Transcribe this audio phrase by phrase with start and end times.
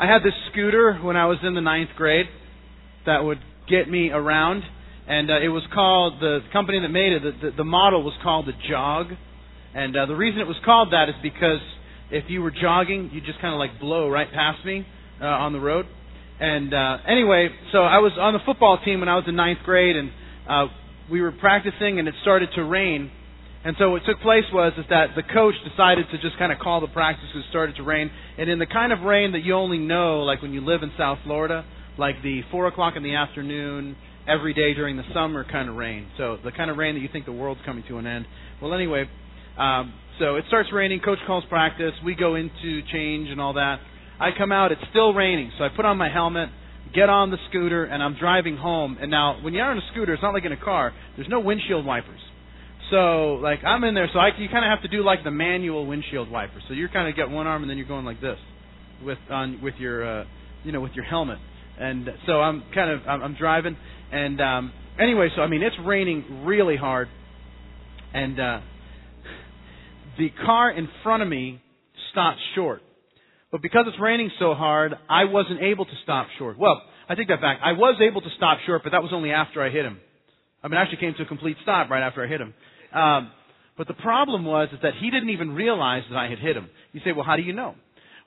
[0.00, 2.24] I had this scooter when I was in the ninth grade
[3.04, 3.36] that would
[3.68, 4.62] get me around,
[5.06, 7.22] and uh, it was called the company that made it.
[7.22, 9.08] The, the, the model was called the Jog,
[9.74, 11.60] and uh, the reason it was called that is because
[12.10, 14.86] if you were jogging, you just kind of like blow right past me
[15.20, 15.84] uh, on the road.
[16.40, 19.58] And uh, anyway, so I was on the football team when I was in ninth
[19.66, 20.10] grade, and
[20.48, 20.64] uh,
[21.12, 23.10] we were practicing, and it started to rain.
[23.62, 26.58] And so what took place was is that the coach decided to just kind of
[26.58, 28.10] call the practice because it started to rain.
[28.38, 30.90] And in the kind of rain that you only know, like when you live in
[30.96, 31.64] South Florida,
[31.98, 33.96] like the four o'clock in the afternoon,
[34.26, 36.06] every day during the summer kind of rain.
[36.16, 38.26] So the kind of rain that you think the world's coming to an end.
[38.62, 39.04] Well, anyway,
[39.58, 41.00] um, so it starts raining.
[41.00, 41.92] Coach calls practice.
[42.04, 43.76] We go into change and all that.
[44.18, 44.72] I come out.
[44.72, 45.50] It's still raining.
[45.58, 46.48] So I put on my helmet,
[46.94, 48.98] get on the scooter, and I'm driving home.
[49.00, 50.92] And now, when you're on a scooter, it's not like in a car.
[51.16, 52.20] There's no windshield wipers.
[52.90, 55.30] So like I'm in there, so I, you kind of have to do like the
[55.30, 56.60] manual windshield wiper.
[56.68, 58.38] So you're kind of get one arm and then you're going like this
[59.04, 60.24] with on with your uh,
[60.64, 61.38] you know with your helmet.
[61.78, 63.76] And so I'm kind of I'm, I'm driving
[64.12, 67.08] and um, anyway, so I mean it's raining really hard,
[68.12, 68.60] and uh,
[70.18, 71.60] the car in front of me
[72.10, 72.82] stopped short.
[73.52, 76.58] But because it's raining so hard, I wasn't able to stop short.
[76.58, 77.58] Well, I take that back.
[77.64, 79.98] I was able to stop short, but that was only after I hit him.
[80.62, 82.54] I mean, I actually came to a complete stop right after I hit him.
[82.92, 83.30] Um,
[83.78, 86.68] but the problem was is that he didn't even realize that I had hit him.
[86.92, 87.74] You say, well, how do you know?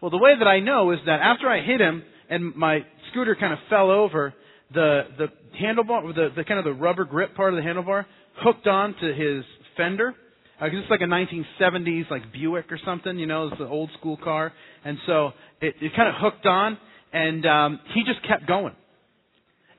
[0.02, 2.80] Well, the way that I know is that after I hit him and my
[3.12, 4.34] scooter kind of fell over,
[4.74, 5.28] the the
[5.62, 8.06] handlebar, the, the kind of the rubber grip part of the handlebar,
[8.38, 9.44] hooked on to his
[9.78, 10.16] fender.
[10.62, 14.18] Uh, it's like a 1970s like Buick or something, you know, it's an old school
[14.18, 14.54] car,
[14.86, 16.78] and so it, it kind of hooked on,
[17.12, 18.74] and um, he just kept going,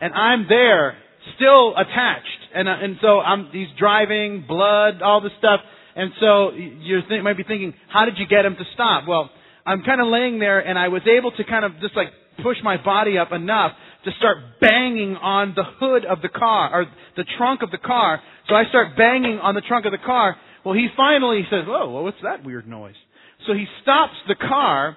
[0.00, 0.96] and I'm there
[1.36, 5.60] still attached, and uh, and so I'm he's driving, blood, all this stuff,
[5.96, 9.04] and so you th- might be thinking, how did you get him to stop?
[9.08, 9.30] Well,
[9.66, 12.08] I'm kind of laying there, and I was able to kind of just like
[12.42, 13.72] push my body up enough
[14.04, 16.86] to start banging on the hood of the car or
[17.16, 18.20] the trunk of the car.
[18.48, 20.36] So I start banging on the trunk of the car.
[20.64, 22.96] Well, he finally says, "Whoa, well, what's that weird noise?"
[23.46, 24.96] So he stops the car,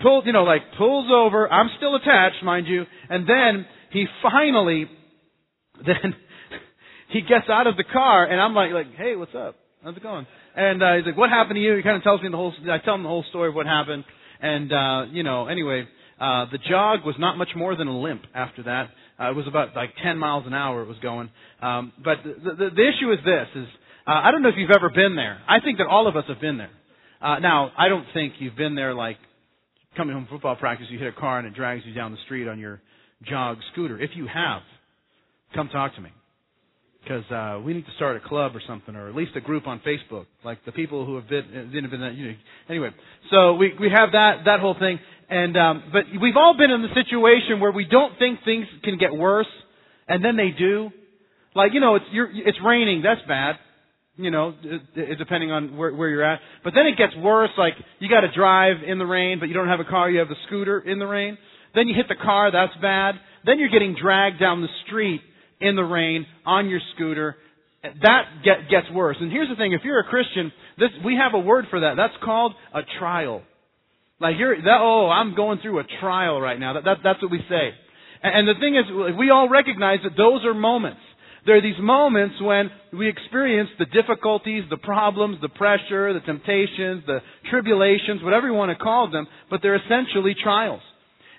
[0.00, 1.50] pulls, you know, like pulls over.
[1.50, 4.88] I'm still attached, mind you, and then he finally
[5.86, 6.14] then
[7.08, 9.56] he gets out of the car, and I'm like, like, hey, what's up?
[9.82, 10.26] How's it going?
[10.54, 11.76] And uh, he's like, what happened to you?
[11.76, 12.52] He kind of tells me the whole.
[12.70, 14.04] I tell him the whole story of what happened,
[14.40, 15.84] and uh, you know, anyway,
[16.20, 18.90] uh, the jog was not much more than a limp after that.
[19.18, 21.30] Uh, it was about like 10 miles an hour it was going.
[21.60, 23.68] Um, but the, the, the issue is this: is
[24.06, 25.40] uh, I don't know if you've ever been there.
[25.48, 26.70] I think that all of us have been there.
[27.20, 29.16] Uh, now, I don't think you've been there like
[29.96, 32.18] coming home from football practice, you hit a car and it drags you down the
[32.24, 32.80] street on your
[33.22, 34.00] jog scooter.
[34.00, 34.62] If you have,
[35.54, 36.10] come talk to me
[37.02, 39.66] because uh, we need to start a club or something, or at least a group
[39.66, 42.14] on Facebook, like the people who have been, been, been that.
[42.14, 42.34] You know,
[42.68, 42.90] anyway,
[43.30, 44.98] so we we have that that whole thing,
[45.28, 48.98] and um, but we've all been in the situation where we don't think things can
[48.98, 49.48] get worse,
[50.08, 50.90] and then they do.
[51.54, 53.02] Like you know, it's you're, it's raining.
[53.02, 53.56] That's bad.
[54.16, 54.54] You know,
[55.18, 56.40] depending on where, where you're at.
[56.62, 57.50] But then it gets worse.
[57.58, 60.10] Like you got to drive in the rain, but you don't have a car.
[60.10, 61.38] You have the scooter in the rain.
[61.74, 62.52] Then you hit the car.
[62.52, 63.14] That's bad.
[63.44, 65.22] Then you're getting dragged down the street
[65.62, 67.36] in the rain on your scooter.
[67.82, 69.16] That get, gets worse.
[69.20, 71.94] And here's the thing: if you're a Christian, this we have a word for that.
[71.96, 73.42] That's called a trial.
[74.20, 74.78] Like you're that.
[74.80, 76.74] Oh, I'm going through a trial right now.
[76.74, 77.70] That, that that's what we say.
[78.22, 81.00] And, and the thing is, we all recognize that those are moments.
[81.44, 87.02] There are these moments when we experience the difficulties, the problems, the pressure, the temptations,
[87.04, 87.18] the
[87.50, 90.82] tribulations, whatever you want to call them, but they're essentially trials.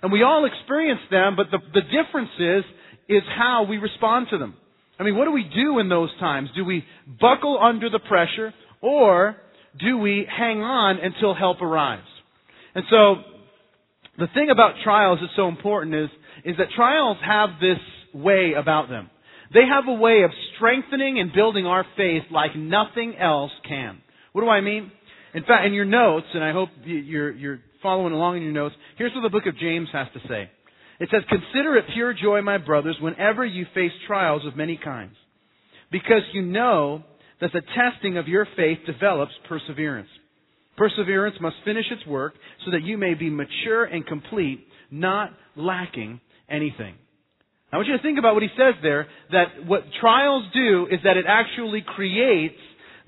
[0.02, 2.66] And we all experience them, but the, the difference is
[3.10, 4.56] is how we respond to them.
[5.00, 6.50] I mean, what do we do in those times?
[6.56, 6.86] Do we
[7.20, 9.36] buckle under the pressure or
[9.80, 12.08] do we hang on until help arrives?
[12.76, 13.16] And so,
[14.18, 16.10] the thing about trials that's so important is,
[16.46, 17.80] is that trials have this
[18.14, 19.10] way about them.
[19.54, 24.00] They have a way of strengthening and building our faith like nothing else can.
[24.32, 24.92] What do I mean?
[25.34, 28.76] In fact, in your notes, and I hope you're, you're following along in your notes,
[28.98, 30.50] here's what the book of James has to say.
[31.04, 35.16] It says, Consider it pure joy, my brothers, whenever you face trials of many kinds,
[35.92, 37.04] because you know
[37.42, 40.08] that the testing of your faith develops perseverance.
[40.78, 46.22] Perseverance must finish its work so that you may be mature and complete, not lacking
[46.50, 46.96] anything.
[47.74, 51.02] I want you to think about what he says there, that what trials do is
[51.04, 52.56] that it actually creates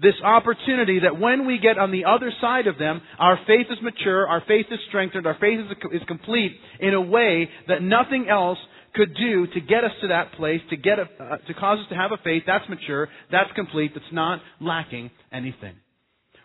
[0.02, 3.78] this opportunity that when we get on the other side of them, our faith is
[3.82, 8.28] mature, our faith is strengthened, our faith is, is complete in a way that nothing
[8.30, 8.58] else
[8.94, 11.86] could do to get us to that place, to get a, uh, to cause us
[11.90, 15.76] to have a faith that's mature, that's complete, that's not lacking anything.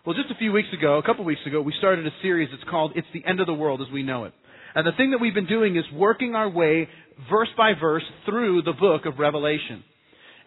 [0.05, 2.67] Well, just a few weeks ago, a couple weeks ago, we started a series that's
[2.69, 4.33] called "It's the End of the World as We Know It."
[4.73, 6.87] And the thing that we've been doing is working our way
[7.29, 9.83] verse by verse through the book of Revelation.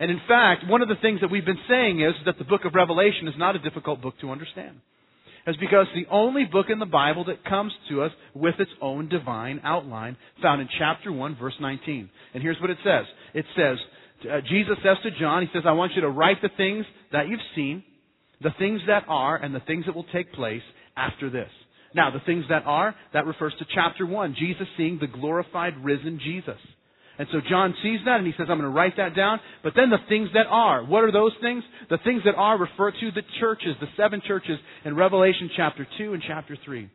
[0.04, 2.66] And in fact, one of the things that we've been saying is that the book
[2.66, 4.76] of Revelation is not a difficult book to understand.
[5.46, 9.08] It's because the only book in the Bible that comes to us with its own
[9.08, 12.10] divine outline found in chapter 1 verse 19.
[12.34, 13.06] And here's what it says.
[13.32, 13.78] It says,
[14.30, 17.26] uh, Jesus says to John, he says, I want you to write the things that
[17.26, 17.82] you've seen,
[18.42, 20.60] the things that are, and the things that will take place
[20.98, 21.48] after this.
[21.94, 26.20] Now, the things that are, that refers to chapter 1, Jesus seeing the glorified, risen
[26.22, 26.58] Jesus.
[27.18, 29.40] And so John sees that and he says, I'm going to write that down.
[29.62, 30.84] But then the things that are.
[30.84, 31.62] What are those things?
[31.88, 36.14] The things that are refer to the churches, the seven churches in Revelation chapter 2
[36.14, 36.90] and chapter 3.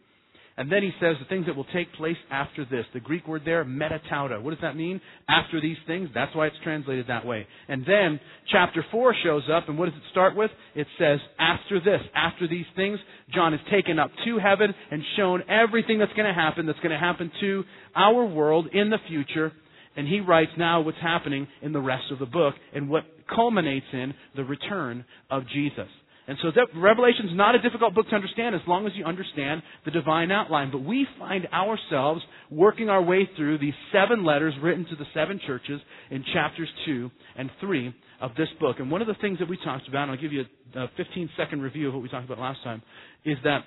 [0.60, 2.86] And then he says the things that will take place after this.
[2.94, 4.42] The Greek word there, metatauta.
[4.42, 5.00] What does that mean?
[5.30, 6.10] After these things.
[6.14, 7.48] That's why it's translated that way.
[7.70, 8.20] And then
[8.52, 10.52] chapter 4 shows up, and what does it start with?
[10.76, 13.00] It says, after this, after these things,
[13.34, 16.92] John is taken up to heaven and shown everything that's going to happen, that's going
[16.92, 17.64] to happen to
[17.96, 19.54] our world in the future.
[19.96, 23.04] And he writes now what's happening in the rest of the book and what
[23.34, 25.88] culminates in the return of Jesus.
[26.30, 29.64] And so Revelation is not a difficult book to understand as long as you understand
[29.84, 30.70] the divine outline.
[30.72, 32.22] But we find ourselves
[32.52, 35.82] working our way through these seven letters written to the seven churches
[36.12, 38.76] in chapters 2 and 3 of this book.
[38.78, 40.44] And one of the things that we talked about, and I'll give you
[40.76, 42.84] a 15 second review of what we talked about last time,
[43.26, 43.62] is that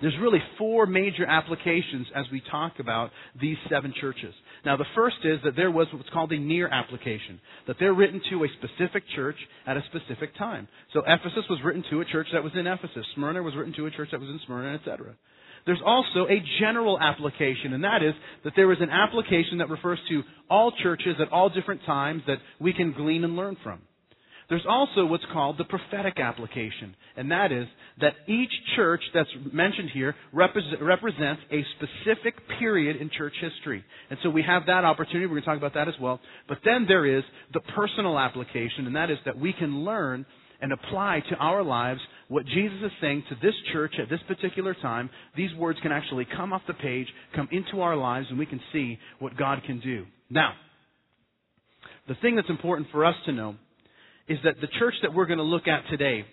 [0.00, 3.10] there's really four major applications as we talk about
[3.40, 4.34] these seven churches.
[4.64, 8.20] Now, the first is that there was what's called a near application, that they're written
[8.30, 10.68] to a specific church at a specific time.
[10.92, 13.06] So Ephesus was written to a church that was in Ephesus.
[13.14, 15.14] Smyrna was written to a church that was in Smyrna, etc.
[15.64, 18.14] There's also a general application, and that is
[18.44, 22.38] that there is an application that refers to all churches at all different times that
[22.60, 23.80] we can glean and learn from.
[24.48, 27.66] There's also what's called the prophetic application, and that is
[28.00, 33.84] that each church that's mentioned here represents a specific period in church history.
[34.08, 35.26] And so we have that opportunity.
[35.26, 36.20] We're going to talk about that as well.
[36.48, 40.24] But then there is the personal application, and that is that we can learn
[40.60, 44.74] and apply to our lives what Jesus is saying to this church at this particular
[44.74, 45.10] time.
[45.36, 48.60] These words can actually come off the page, come into our lives, and we can
[48.72, 50.06] see what God can do.
[50.30, 50.52] Now,
[52.08, 53.56] the thing that's important for us to know
[54.28, 56.24] is that the church that we're going to look at today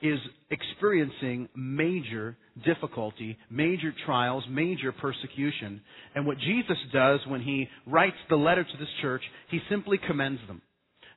[0.00, 0.18] is
[0.50, 5.80] experiencing major difficulty, major trials, major persecution.
[6.14, 10.40] And what Jesus does when he writes the letter to this church, he simply commends
[10.48, 10.60] them.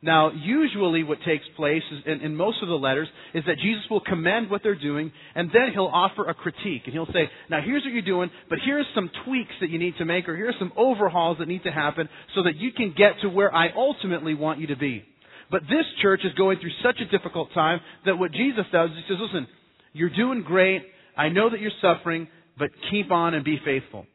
[0.01, 3.81] Now, usually what takes place is, in, in, most of the letters is that Jesus
[3.89, 6.83] will commend what they're doing, and then he'll offer a critique.
[6.86, 9.95] And he'll say, now here's what you're doing, but here's some tweaks that you need
[9.98, 13.13] to make, or here's some overhauls that need to happen so that you can get
[13.24, 15.04] to where I ultimately want you to be.
[15.51, 18.97] But this church is going through such a difficult time that what Jesus does is
[18.97, 19.47] he says, listen,
[19.94, 20.83] you're doing great.
[21.18, 22.27] I know that you're suffering,
[22.57, 24.06] but keep on and be faithful.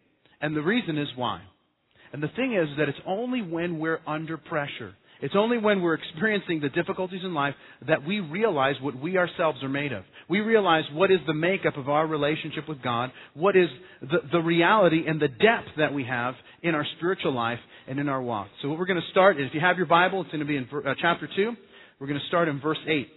[0.41, 1.43] And the reason is why.
[2.13, 5.95] And the thing is that it's only when we're under pressure, it's only when we're
[5.95, 7.55] experiencing the difficulties in life
[7.87, 10.05] that we realize what we ourselves are made of.
[10.29, 13.69] We realize what is the makeup of our relationship with God, what is
[14.01, 18.09] the, the reality and the depth that we have in our spiritual life and in
[18.09, 18.49] our walk.
[18.63, 20.47] So what we're going to start is, if you have your Bible, it's going to
[20.47, 21.53] be in uh, chapter 2.
[21.99, 23.09] We're going to start in verse 8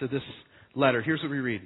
[0.00, 0.22] to this
[0.74, 1.02] letter.
[1.02, 1.62] Here's what we read.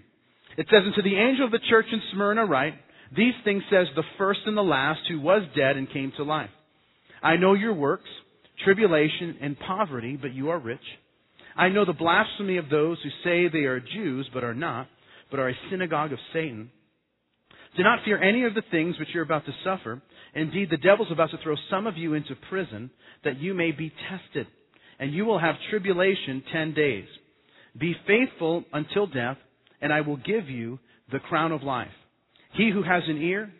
[0.59, 2.75] It says, And to the angel of the church in Smyrna write,
[3.17, 6.51] These things says the first and the last who was dead and came to life.
[7.23, 8.09] I know your works,
[8.65, 10.81] tribulation and poverty, but you are rich.
[11.57, 14.89] I know the blasphemy of those who say they are Jews, but are not,
[15.31, 16.71] but are a synagogue of Satan.
[17.77, 20.01] Do not fear any of the things which you're about to suffer.
[20.35, 22.91] Indeed, the devil's about to throw some of you into prison
[23.25, 24.47] that you may be tested,
[24.99, 27.07] and you will have tribulation ten days.
[27.79, 29.37] Be faithful until death,
[29.81, 30.79] and I will give you
[31.13, 31.89] the crown of life.
[32.55, 33.53] He who has an ear,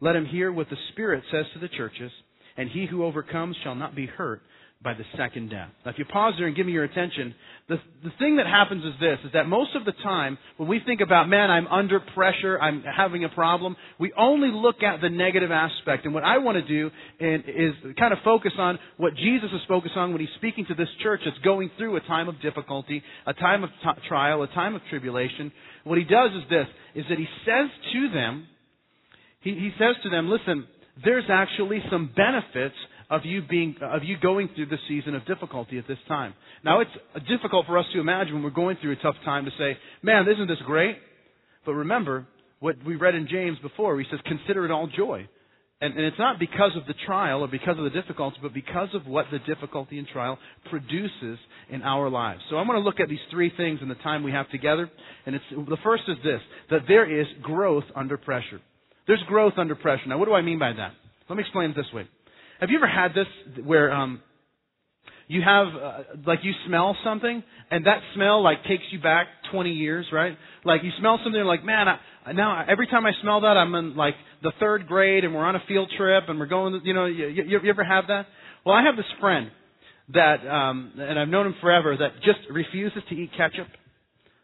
[0.00, 2.10] let him hear what the Spirit says to the churches,
[2.56, 4.42] and he who overcomes shall not be hurt
[4.82, 5.70] by the second death.
[5.84, 7.34] Now, if you pause there and give me your attention,
[7.68, 10.80] the, the thing that happens is this, is that most of the time, when we
[10.84, 15.08] think about, man, I'm under pressure, I'm having a problem, we only look at the
[15.08, 16.04] negative aspect.
[16.04, 19.96] And what I want to do is kind of focus on what Jesus is focused
[19.96, 23.32] on when he's speaking to this church that's going through a time of difficulty, a
[23.32, 25.50] time of t- trial, a time of tribulation.
[25.84, 28.46] What he does is this, is that he says to them,
[29.40, 30.66] he, he says to them, listen,
[31.04, 32.74] there's actually some benefits
[33.10, 36.34] of you being of you going through the season of difficulty at this time.
[36.64, 36.90] Now it's
[37.28, 40.26] difficult for us to imagine when we're going through a tough time to say, "Man,
[40.28, 40.98] isn't this great?"
[41.64, 42.26] But remember
[42.60, 43.98] what we read in James before.
[43.98, 45.28] He says, "Consider it all joy."
[45.78, 48.88] And, and it's not because of the trial or because of the difficulty, but because
[48.94, 50.38] of what the difficulty and trial
[50.70, 51.38] produces
[51.68, 52.40] in our lives.
[52.48, 54.90] So I'm going to look at these three things in the time we have together.
[55.26, 58.60] And it's, the first is this, that there is growth under pressure.
[59.06, 60.08] There's growth under pressure.
[60.08, 60.92] Now, what do I mean by that?
[61.28, 62.06] Let me explain it this way.
[62.60, 63.26] Have you ever had this
[63.64, 64.20] where um,
[65.28, 69.72] you have uh, like you smell something and that smell like takes you back 20
[69.72, 70.36] years, right?
[70.64, 73.74] Like you smell something and like, man, I, now every time I smell that, I'm
[73.74, 76.94] in like the third grade and we're on a field trip and we're going, you
[76.94, 78.26] know, you, you, you ever have that?
[78.64, 79.50] Well, I have this friend
[80.14, 83.68] that, um, and I've known him forever that just refuses to eat ketchup.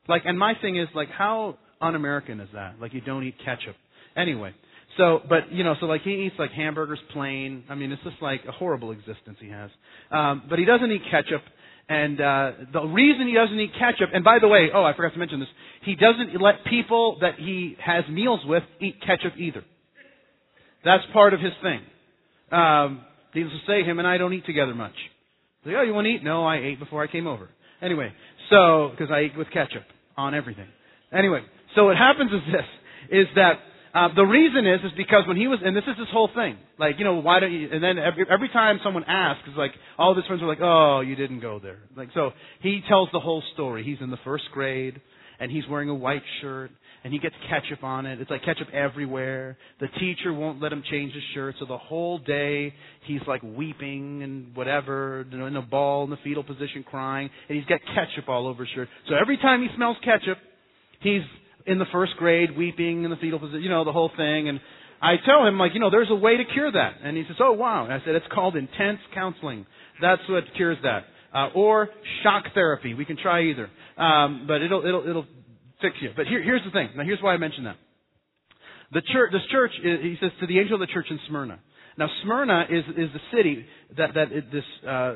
[0.08, 2.80] Like, and my thing is like, how un-American is that?
[2.80, 3.76] Like, you don't eat ketchup.
[4.16, 4.52] Anyway,
[4.96, 7.64] so, but you know, so like he eats like hamburgers plain.
[7.68, 9.70] I mean, it's just like a horrible existence he has.
[10.10, 11.42] Um, but he doesn't eat ketchup.
[11.88, 15.12] And uh, the reason he doesn't eat ketchup, and by the way, oh, I forgot
[15.14, 15.48] to mention this,
[15.84, 19.64] he doesn't let people that he has meals with eat ketchup either.
[20.84, 21.80] That's part of his thing.
[22.56, 23.02] Um,
[23.34, 24.94] needless to say, him and I don't eat together much.
[25.64, 26.24] Like, oh, you want to eat?
[26.24, 27.48] No, I ate before I came over.
[27.80, 28.12] Anyway,
[28.50, 29.84] so because I eat with ketchup
[30.16, 30.68] on everything.
[31.12, 31.40] Anyway,
[31.74, 33.54] so what happens is this: is that
[33.94, 36.56] uh, the reason is, is because when he was, and this is his whole thing.
[36.78, 39.72] Like, you know, why don't you, and then every, every time someone asks, it's like,
[39.98, 41.78] all of his friends are like, oh, you didn't go there.
[41.94, 42.30] Like, so
[42.62, 43.84] he tells the whole story.
[43.84, 45.00] He's in the first grade,
[45.38, 46.70] and he's wearing a white shirt,
[47.04, 48.20] and he gets ketchup on it.
[48.20, 49.58] It's like ketchup everywhere.
[49.80, 52.72] The teacher won't let him change his shirt, so the whole day
[53.06, 57.28] he's like weeping and whatever, you know, in a ball in the fetal position crying,
[57.48, 58.88] and he's got ketchup all over his shirt.
[59.08, 60.38] So every time he smells ketchup,
[61.00, 61.22] he's
[61.66, 64.48] in the first grade, weeping in the fetal position, you know, the whole thing.
[64.48, 64.60] And
[65.00, 66.94] I tell him, like, you know, there's a way to cure that.
[67.02, 67.84] And he says, oh, wow.
[67.84, 69.66] And I said, it's called intense counseling.
[70.00, 71.04] That's what cures that.
[71.34, 71.88] Uh, or
[72.22, 72.94] shock therapy.
[72.94, 73.70] We can try either.
[73.96, 75.26] Um, but it'll, it'll, it'll
[75.80, 76.10] fix you.
[76.16, 76.90] But here, here's the thing.
[76.96, 77.76] Now, here's why I mention that.
[78.92, 81.58] The church, this church, he says to the angel of the church in Smyrna.
[81.96, 83.64] Now, Smyrna is, is the city
[83.96, 85.14] that, that it, this, uh,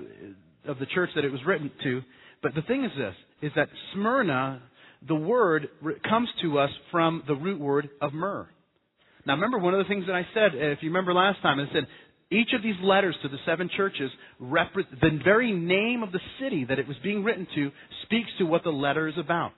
[0.66, 2.02] of the church that it was written to.
[2.42, 4.62] But the thing is this, is that Smyrna
[5.06, 5.68] the word
[6.08, 8.48] comes to us from the root word of myrrh.
[9.26, 11.58] Now remember one of the things that I said, uh, if you remember last time,
[11.58, 11.86] I said
[12.30, 14.10] each of these letters to the seven churches,
[14.40, 17.70] the very name of the city that it was being written to
[18.04, 19.52] speaks to what the letter is about.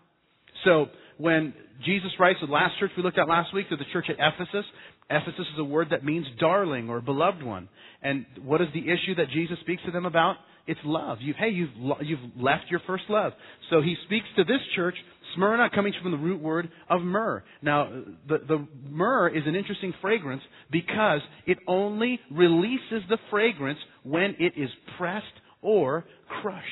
[0.65, 0.87] So
[1.19, 1.55] when
[1.85, 4.65] Jesus writes the last church we looked at last week to the church at Ephesus,
[5.11, 7.69] Ephesus is a word that means darling or beloved one.
[8.03, 10.37] And what is the issue that Jesus speaks to them about?
[10.67, 11.19] It's love.
[11.21, 11.71] You've, hey, you've,
[12.03, 13.33] you've left your first love.
[13.71, 14.95] So he speaks to this church
[15.35, 17.43] Smyrna coming from the root word of myrrh.
[17.63, 17.91] Now,
[18.29, 24.53] the, the myrrh is an interesting fragrance because it only releases the fragrance when it
[24.57, 25.25] is pressed
[25.63, 26.05] or
[26.43, 26.65] crushed.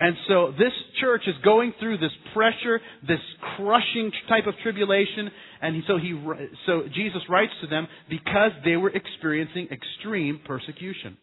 [0.00, 3.20] And so this church is going through this pressure, this
[3.56, 5.30] crushing type of tribulation,
[5.60, 6.18] and so he,
[6.64, 11.18] so Jesus writes to them because they were experiencing extreme persecution.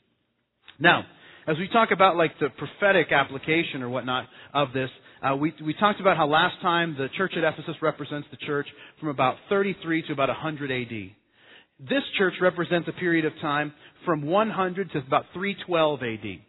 [0.79, 1.05] Now,
[1.47, 4.89] as we talk about like the prophetic application or whatnot of this,
[5.23, 8.67] uh, we, we talked about how last time the church at Ephesus represents the church
[8.99, 11.89] from about 33 to about 100 AD.
[11.89, 13.73] This church represents a period of time
[14.05, 16.41] from 100 to about 312 AD.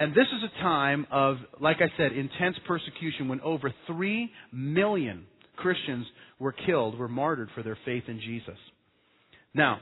[0.00, 5.26] And this is a time of, like I said, intense persecution when over 3 million
[5.56, 6.06] Christians
[6.38, 8.58] were killed, were martyred for their faith in Jesus.
[9.54, 9.80] Now,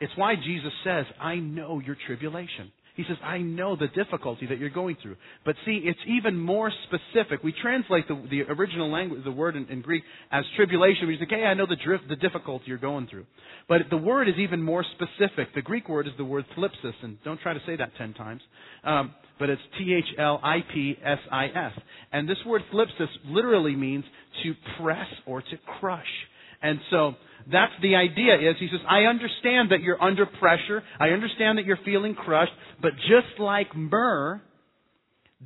[0.00, 2.72] it's why Jesus says, I know your tribulation.
[2.96, 5.16] He says, I know the difficulty that you're going through.
[5.44, 7.42] But see, it's even more specific.
[7.42, 11.08] We translate the, the original language, the word in, in Greek, as tribulation.
[11.08, 13.26] We say, hey, I know the drift, the difficulty you're going through.
[13.68, 15.54] But the word is even more specific.
[15.54, 18.42] The Greek word is the word thlipsis, and don't try to say that ten times.
[18.84, 21.72] Um, but it's T-H-L-I-P-S-I-S.
[22.12, 24.04] And this word thlipsis literally means
[24.42, 26.04] to press or to crush.
[26.62, 27.14] And so,
[27.50, 30.82] that's the idea is he says, I understand that you're under pressure.
[30.98, 32.52] I understand that you're feeling crushed.
[32.82, 34.40] But just like myrrh,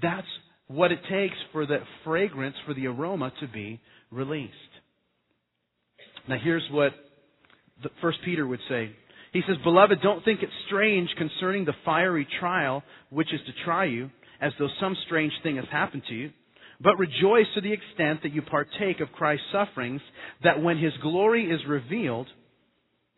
[0.01, 0.27] that's
[0.67, 3.81] what it takes for the fragrance, for the aroma to be
[4.11, 4.53] released.
[6.29, 6.93] Now here's what
[8.01, 8.91] First Peter would say.
[9.33, 13.85] He says, Beloved, don't think it strange concerning the fiery trial which is to try
[13.85, 16.31] you, as though some strange thing has happened to you
[16.85, 20.03] but rejoice to the extent that you partake of Christ's sufferings,
[20.45, 22.27] that when his glory is revealed,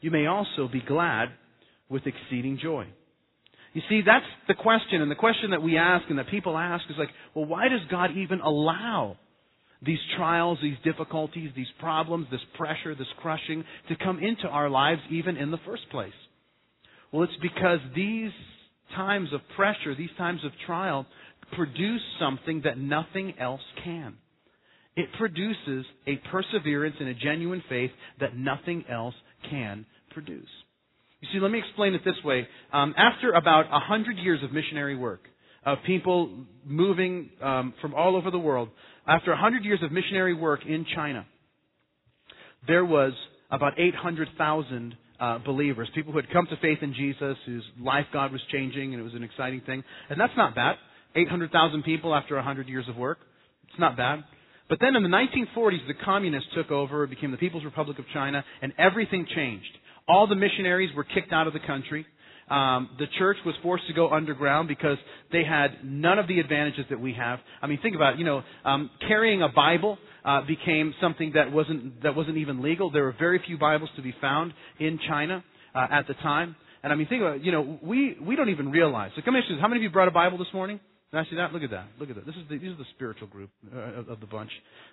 [0.01, 1.31] you may also be glad
[1.89, 2.87] with exceeding joy.
[3.73, 6.85] You see, that's the question, and the question that we ask and that people ask
[6.89, 9.17] is like, well, why does God even allow
[9.83, 15.03] these trials, these difficulties, these problems, this pressure, this crushing to come into our lives
[15.11, 16.13] even in the first place?
[17.13, 18.31] Well, it's because these
[18.95, 21.05] times of pressure, these times of trial,
[21.53, 24.15] produce something that nothing else can.
[24.97, 29.15] It produces a perseverance and a genuine faith that nothing else
[29.51, 30.49] can produce.
[31.21, 32.47] You see, let me explain it this way.
[32.73, 35.21] Um, after about a hundred years of missionary work,
[35.65, 36.31] of people
[36.65, 38.69] moving um, from all over the world,
[39.07, 41.27] after a hundred years of missionary work in China,
[42.67, 43.13] there was
[43.51, 48.33] about 800,000 uh, believers, people who had come to faith in Jesus, whose life God
[48.33, 49.83] was changing, and it was an exciting thing.
[50.11, 50.77] And that's not bad.
[51.17, 53.19] 800,000 people after 100 years of work.
[53.69, 54.25] It's not bad.
[54.69, 58.05] But then in the 1940s, the communists took over, it became the People's Republic of
[58.13, 59.71] China, and everything changed.
[60.09, 62.05] All the missionaries were kicked out of the country.
[62.49, 64.99] Um, the church was forced to go underground because
[65.33, 67.41] they had none of the advantages that we have.
[67.61, 68.19] I mean, think about it.
[68.21, 72.91] You know, um, carrying a Bible uh, became something that wasn't that wasn't even legal.
[72.91, 75.43] There were very few Bibles to be found in China
[75.75, 76.55] uh, at the time.
[76.85, 77.43] And I mean, think about it.
[77.43, 79.11] You know, we we don't even realize.
[79.17, 80.79] So, come here, how many of you brought a Bible this morning?
[81.13, 81.53] I see that?
[81.53, 81.87] Look at that.
[81.99, 82.27] Look at that.
[82.27, 84.51] This is the, these are the spiritual group uh, of, of the bunch.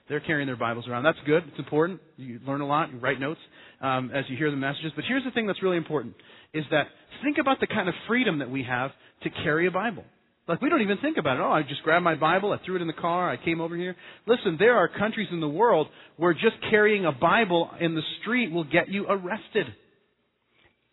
[0.07, 1.03] They're carrying their Bibles around.
[1.03, 1.43] That's good.
[1.47, 2.01] It's important.
[2.17, 2.91] You learn a lot.
[2.93, 3.39] You write notes
[3.81, 4.91] um, as you hear the messages.
[4.95, 6.15] But here's the thing that's really important:
[6.53, 6.83] is that
[7.23, 8.91] think about the kind of freedom that we have
[9.23, 10.03] to carry a Bible.
[10.47, 11.41] Like we don't even think about it.
[11.41, 13.77] Oh, I just grabbed my Bible, I threw it in the car, I came over
[13.77, 13.95] here.
[14.27, 18.51] Listen, there are countries in the world where just carrying a Bible in the street
[18.51, 19.67] will get you arrested.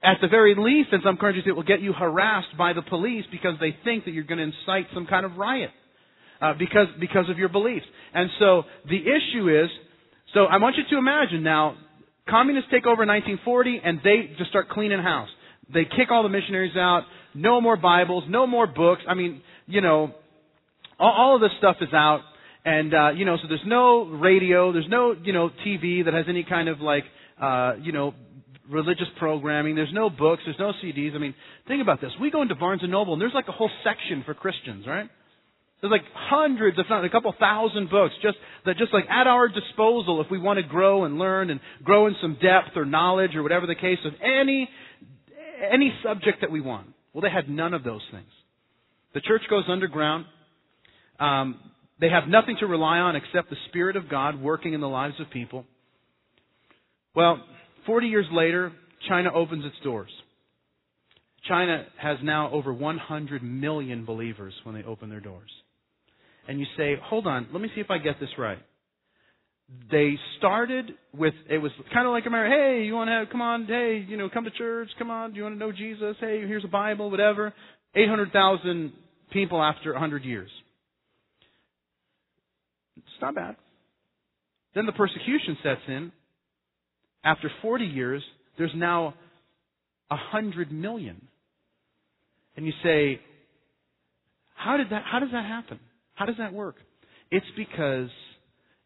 [0.02, 3.24] At the very least, in some countries, it will get you harassed by the police
[3.30, 5.70] because they think that you're going to incite some kind of riot
[6.40, 7.84] uh, because because of your beliefs.
[8.14, 9.68] And so the issue is,
[10.32, 11.76] so I want you to imagine now,
[12.28, 15.28] communists take over in 1940 and they just start cleaning house.
[15.72, 17.02] They kick all the missionaries out.
[17.34, 18.24] No more Bibles.
[18.28, 19.02] No more books.
[19.06, 20.14] I mean, you know,
[20.98, 22.22] all, all of this stuff is out.
[22.64, 24.72] And, uh, you know, so there's no radio.
[24.72, 27.04] There's no, you know, TV that has any kind of like,
[27.40, 28.14] uh, you know,
[28.70, 29.74] religious programming.
[29.74, 30.42] There's no books.
[30.44, 31.14] There's no CDs.
[31.14, 31.34] I mean,
[31.68, 32.10] think about this.
[32.20, 35.08] We go into Barnes and Noble and there's like a whole section for Christians, right?
[35.80, 38.36] There's like hundreds, if not a couple thousand books, just
[38.66, 42.06] that just like at our disposal if we want to grow and learn and grow
[42.06, 44.68] in some depth or knowledge or whatever the case of any
[45.72, 46.88] any subject that we want.
[47.12, 48.28] Well, they had none of those things.
[49.14, 50.26] The church goes underground.
[51.18, 51.58] Um,
[52.00, 55.14] they have nothing to rely on except the Spirit of God working in the lives
[55.18, 55.64] of people.
[57.14, 57.42] Well,
[57.86, 58.72] 40 years later,
[59.08, 60.10] China opens its doors.
[61.48, 65.50] China has now over 100 million believers when they open their doors.
[66.48, 68.58] And you say, hold on, let me see if I get this right
[69.90, 72.54] they started with it was kind of like America.
[72.54, 73.30] Hey, you want to have?
[73.30, 74.88] Come on, hey, you know, come to church.
[74.98, 76.16] Come on, do you want to know Jesus?
[76.20, 77.52] Hey, here's a Bible, whatever.
[77.94, 78.92] Eight hundred thousand
[79.32, 80.50] people after hundred years.
[82.96, 83.56] It's not bad.
[84.74, 86.12] Then the persecution sets in.
[87.24, 88.22] After forty years,
[88.58, 89.14] there's now
[90.10, 91.28] a hundred million.
[92.56, 93.20] And you say,
[94.54, 95.04] how did that?
[95.10, 95.78] How does that happen?
[96.14, 96.76] How does that work?
[97.30, 98.08] It's because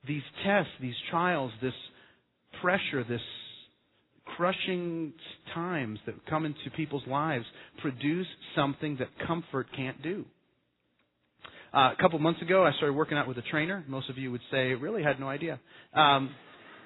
[0.06, 1.72] these tests, these trials, this
[2.60, 3.20] pressure, this
[4.36, 5.12] crushing
[5.54, 7.44] times that come into people's lives
[7.80, 10.24] produce something that comfort can't do.
[11.72, 13.84] Uh, a couple months ago, I started working out with a trainer.
[13.88, 15.58] Most of you would say, really had no idea.
[15.92, 16.30] Um,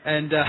[0.05, 0.45] and, uh,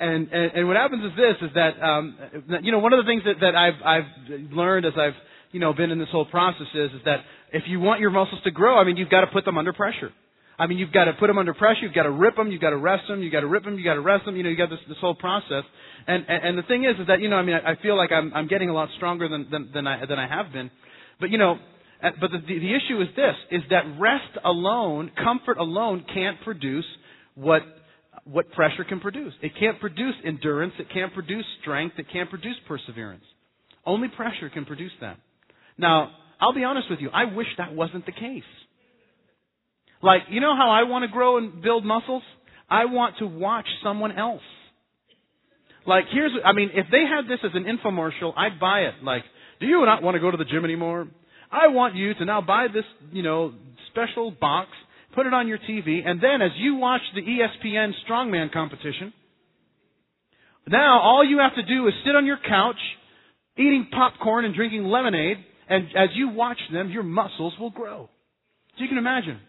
[0.00, 2.18] and, and and what happens is this: is that um,
[2.62, 5.16] you know one of the things that, that I've I've learned as I've
[5.52, 7.20] you know been in this whole process is is that
[7.52, 9.72] if you want your muscles to grow, I mean you've got to put them under
[9.72, 10.12] pressure.
[10.58, 11.82] I mean, you've got to put them under pressure.
[11.82, 12.50] You've got to rip them.
[12.50, 13.22] You've got to rest them.
[13.22, 13.76] You've got to rip them.
[13.76, 14.34] You've got to rest them.
[14.34, 15.62] You know, you got this, this whole process.
[16.08, 17.96] And, and, and the thing is, is that, you know, I mean, I, I feel
[17.96, 20.68] like I'm, I'm getting a lot stronger than, than, than I, than I have been.
[21.20, 21.58] But, you know,
[22.02, 26.40] uh, but the, the, the issue is this, is that rest alone, comfort alone can't
[26.42, 26.86] produce
[27.36, 27.62] what,
[28.30, 29.32] what pressure can produce.
[29.42, 30.74] It can't produce endurance.
[30.78, 31.98] It can't produce strength.
[31.98, 33.24] It can't produce perseverance.
[33.86, 35.16] Only pressure can produce that.
[35.78, 36.10] Now,
[36.40, 37.10] I'll be honest with you.
[37.10, 38.42] I wish that wasn't the case.
[40.02, 42.22] Like, you know how I want to grow and build muscles?
[42.70, 44.42] I want to watch someone else.
[45.86, 49.02] Like, here's, I mean, if they had this as an infomercial, I'd buy it.
[49.02, 49.22] Like,
[49.58, 51.08] do you not want to go to the gym anymore?
[51.50, 53.54] I want you to now buy this, you know,
[53.90, 54.68] special box,
[55.14, 59.12] put it on your TV, and then as you watch the ESPN strongman competition,
[60.68, 62.76] now all you have to do is sit on your couch,
[63.56, 68.08] eating popcorn and drinking lemonade, and as you watch them, your muscles will grow.
[68.76, 69.40] So you can imagine.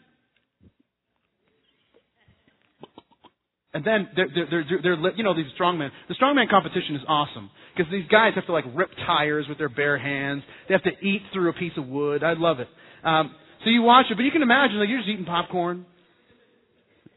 [3.74, 5.90] And then they're, they're, they're, they're, you know, these strongmen.
[6.08, 9.70] The strongman competition is awesome because these guys have to like rip tires with their
[9.70, 10.42] bare hands.
[10.68, 12.24] They have to eat through a piece of wood.
[12.24, 12.68] I love it.
[13.04, 15.86] Um, so you watch it, but you can imagine like you're just eating popcorn,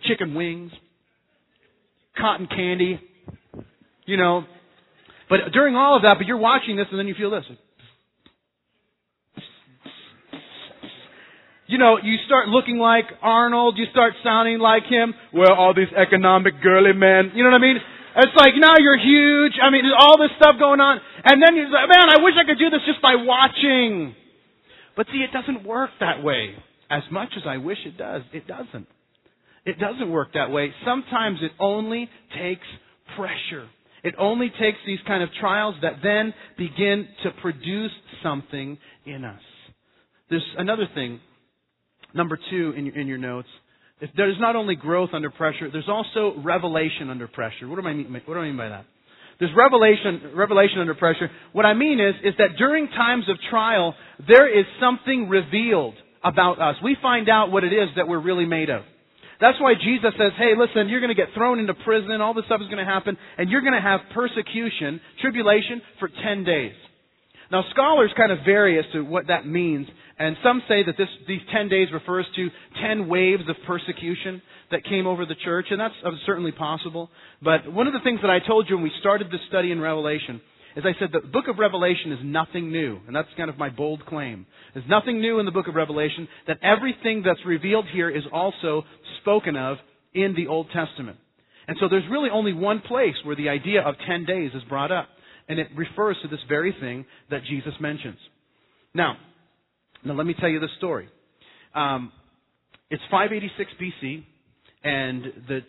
[0.04, 0.72] chicken wings,
[2.18, 3.00] cotton candy,
[4.06, 4.44] you know.
[5.28, 7.44] But during all of that, but you're watching this and then you feel this.
[11.72, 15.14] you know, you start looking like Arnold, you start sounding like him.
[15.32, 17.80] Well, all these economic girly men, you know what I mean?
[18.14, 19.56] It's like now you're huge.
[19.56, 22.36] I mean, there's all this stuff going on, and then you're like, man, I wish
[22.36, 24.14] I could do this just by watching.
[24.96, 26.54] But see, it doesn't work that way.
[26.90, 28.86] As much as I wish it does, it doesn't.
[29.64, 30.72] It doesn't work that way.
[30.84, 32.66] Sometimes it only takes
[33.16, 33.68] pressure.
[34.02, 38.76] It only takes these kind of trials that then begin to produce something
[39.06, 39.40] in us.
[40.28, 41.20] There's another thing,
[42.14, 43.48] number two in your, in your notes.
[44.16, 47.68] There's not only growth under pressure, there's also revelation under pressure.
[47.68, 48.86] What do I mean, what do I mean by that?
[49.42, 51.28] There's revelation, revelation under pressure.
[51.50, 53.92] What I mean is, is that during times of trial,
[54.28, 56.76] there is something revealed about us.
[56.80, 58.82] We find out what it is that we're really made of.
[59.40, 62.44] That's why Jesus says, hey, listen, you're going to get thrown into prison, all this
[62.44, 66.74] stuff is going to happen, and you're going to have persecution, tribulation for 10 days.
[67.52, 69.86] Now, scholars kind of vary as to what that means,
[70.18, 72.48] and some say that this, these 10 days refers to
[72.80, 77.10] 10 waves of persecution that came over the church, and that's uh, certainly possible.
[77.42, 79.80] But one of the things that I told you when we started this study in
[79.80, 80.40] Revelation
[80.74, 83.68] as I said, the book of Revelation is nothing new, and that's kind of my
[83.68, 84.46] bold claim.
[84.72, 88.84] There's nothing new in the book of Revelation, that everything that's revealed here is also
[89.20, 89.76] spoken of
[90.14, 91.18] in the Old Testament.
[91.68, 94.90] And so there's really only one place where the idea of 10 days is brought
[94.90, 95.08] up,
[95.48, 98.18] and it refers to this very thing that Jesus mentions.
[98.94, 99.16] Now,
[100.04, 101.08] now let me tell you the story.
[101.74, 102.12] Um,
[102.90, 104.24] it's 586 BC,
[104.84, 105.60] and the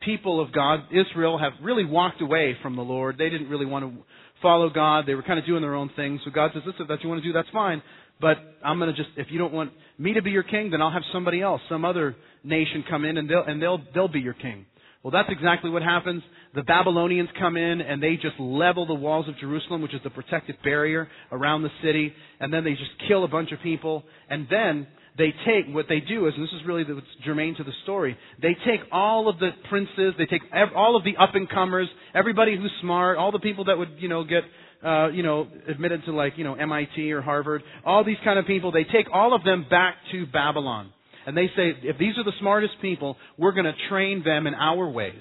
[0.00, 3.18] people of God, Israel, have really walked away from the Lord.
[3.18, 4.02] They didn't really want to
[4.40, 5.04] follow God.
[5.06, 6.20] They were kind of doing their own thing.
[6.24, 7.82] So God says, listen, if that's you want to do, that's fine.
[8.20, 10.80] But I'm going to just, if you don't want me to be your king, then
[10.80, 14.20] I'll have somebody else, some other nation come in and they'll, and they'll, they'll be
[14.20, 14.66] your king.
[15.02, 16.22] Well, that's exactly what happens.
[16.54, 20.10] The Babylonians come in and they just level the walls of Jerusalem, which is the
[20.10, 24.04] protective barrier around the city, and then they just kill a bunch of people.
[24.28, 24.86] And then
[25.16, 28.16] they take, what they do is, and this is really what's germane to the story,
[28.40, 30.42] they take all of the princes, they take
[30.74, 34.08] all of the up and comers, everybody who's smart, all the people that would, you
[34.08, 34.42] know, get,
[34.84, 38.46] uh, you know, admitted to like, you know, MIT or Harvard, all these kind of
[38.46, 40.90] people, they take all of them back to Babylon.
[41.26, 44.54] And they say, if these are the smartest people, we're going to train them in
[44.54, 45.20] our ways.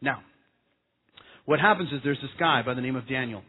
[0.00, 0.22] Now,
[1.48, 3.42] what happens is there's this guy by the name of Daniel.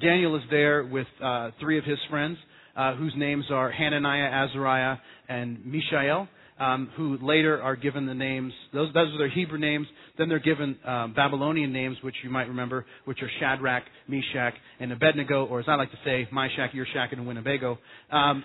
[0.00, 2.38] Daniel is there with uh, three of his friends
[2.74, 4.96] uh, whose names are Hananiah, Azariah,
[5.28, 6.26] and Mishael,
[6.58, 9.86] um, who later are given the names, those, those are their Hebrew names.
[10.16, 14.90] Then they're given um, Babylonian names, which you might remember, which are Shadrach, Meshach, and
[14.90, 17.78] Abednego, or as I like to say, Meshach, Yershak, and Winnebago.
[18.10, 18.42] Um,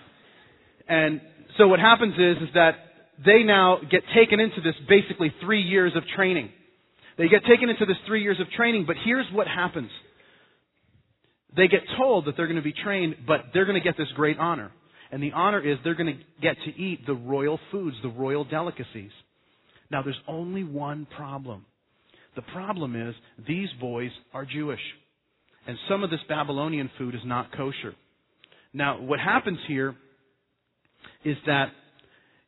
[0.86, 1.22] and
[1.56, 2.72] so what happens is, is that
[3.24, 6.50] they now get taken into this basically three years of training.
[7.16, 9.90] They get taken into this three years of training, but here's what happens
[11.56, 14.08] they get told that they're going to be trained, but they're going to get this
[14.16, 14.72] great honor.
[15.12, 18.44] And the honor is they're going to get to eat the royal foods, the royal
[18.44, 19.12] delicacies.
[19.90, 21.64] Now, there's only one problem.
[22.34, 23.14] The problem is
[23.46, 24.80] these boys are Jewish.
[25.66, 27.94] And some of this Babylonian food is not kosher.
[28.72, 29.94] Now, what happens here
[31.24, 31.66] is that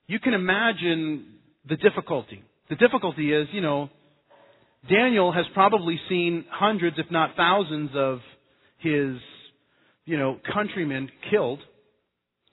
[0.09, 1.35] you can imagine
[1.69, 2.43] the difficulty.
[2.69, 3.91] The difficulty is, you know,
[4.91, 8.19] Daniel has probably seen hundreds, if not thousands, of
[8.79, 9.17] his,
[10.05, 11.61] you know, countrymen killed.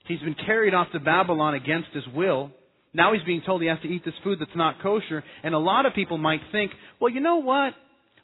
[0.06, 2.50] He's been carried off to Babylon against his will.
[2.92, 5.24] Now he's being told he has to eat this food that's not kosher.
[5.42, 6.70] And a lot of people might think,
[7.00, 7.74] well, you know what?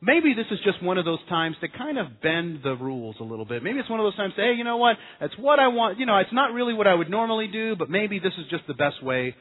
[0.02, 3.24] Maybe this is just one of those times to kind of bend the rules a
[3.24, 3.62] little bit.
[3.62, 4.96] Maybe it's one of those times to hey, you know what?
[5.20, 5.98] That's what I want.
[5.98, 8.66] You know, it's not really what I would normally do, but maybe this is just
[8.66, 9.34] the best way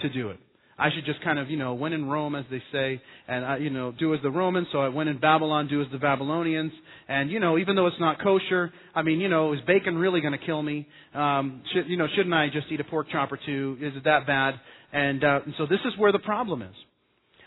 [0.00, 0.38] to do it.
[0.78, 3.56] I should just kind of, you know, when in Rome, as they say, and, I,
[3.56, 4.66] you know, do as the Romans.
[4.72, 6.72] So I went in Babylon, do as the Babylonians.
[7.08, 10.20] And, you know, even though it's not kosher, I mean, you know, is bacon really
[10.20, 10.86] going to kill me?
[11.14, 13.78] Um, should, you know, shouldn't I just eat a pork chop or two?
[13.80, 14.54] Is it that bad?
[14.92, 16.74] And, uh, and so this is where the problem is.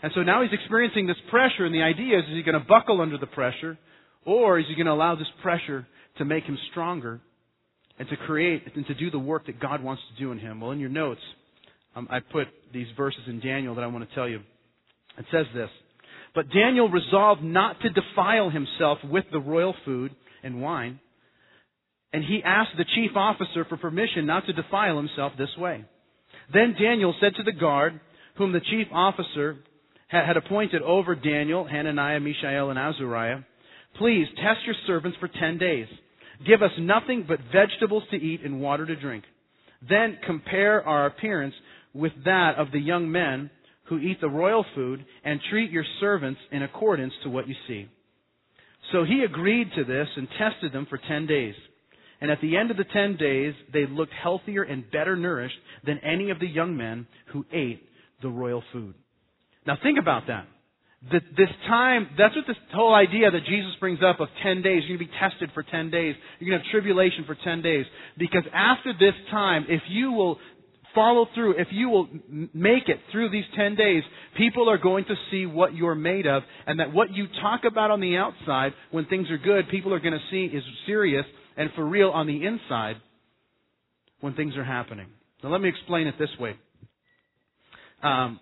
[0.02, 2.66] And so now he's experiencing this pressure, and the idea is, is he going to
[2.66, 3.78] buckle under the pressure,
[4.24, 5.86] or is he going to allow this pressure
[6.18, 7.20] to make him stronger
[7.98, 10.60] and to create and to do the work that God wants to do in him?
[10.60, 11.20] Well, in your notes,
[11.94, 14.40] um, I put these verses in Daniel that I want to tell you.
[15.18, 15.70] It says this
[16.34, 21.00] But Daniel resolved not to defile himself with the royal food and wine,
[22.12, 25.84] and he asked the chief officer for permission not to defile himself this way.
[26.52, 28.00] Then Daniel said to the guard,
[28.36, 29.58] whom the chief officer
[30.08, 33.40] had appointed over Daniel, Hananiah, Mishael, and Azariah,
[33.98, 35.86] Please test your servants for ten days.
[36.46, 39.24] Give us nothing but vegetables to eat and water to drink.
[39.88, 41.54] Then compare our appearance
[41.94, 43.50] with that of the young men
[43.84, 47.88] who eat the royal food and treat your servants in accordance to what you see.
[48.92, 51.54] So he agreed to this and tested them for ten days.
[52.20, 55.98] And at the end of the ten days, they looked healthier and better nourished than
[55.98, 57.82] any of the young men who ate
[58.22, 58.94] the royal food.
[59.66, 60.46] Now think about that.
[61.10, 64.82] This time, that's what this whole idea that Jesus brings up of 10 days.
[64.86, 66.14] You're going to be tested for 10 days.
[66.38, 67.86] You're going to have tribulation for 10 days.
[68.18, 70.36] Because after this time, if you will
[70.94, 72.08] follow through, if you will
[72.52, 74.02] make it through these 10 days,
[74.36, 77.90] people are going to see what you're made of and that what you talk about
[77.90, 81.24] on the outside when things are good, people are going to see is serious
[81.56, 82.96] and for real on the inside
[84.20, 85.06] when things are happening.
[85.42, 86.56] Now let me explain it this way.
[88.02, 88.40] Um,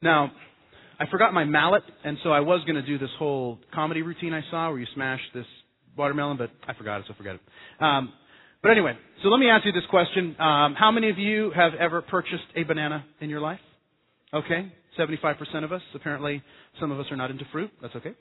[0.00, 0.32] now,
[0.98, 4.32] I forgot my mallet, and so I was going to do this whole comedy routine
[4.32, 5.46] I saw where you smash this
[5.96, 7.40] watermelon, but I forgot it, so forget it.
[7.80, 8.12] Um,
[8.62, 10.36] but anyway, so let me ask you this question.
[10.38, 13.60] Um, how many of you have ever purchased a banana in your life?
[14.34, 15.82] Okay, 75% of us.
[15.94, 16.42] Apparently,
[16.80, 17.70] some of us are not into fruit.
[17.80, 18.14] That's okay.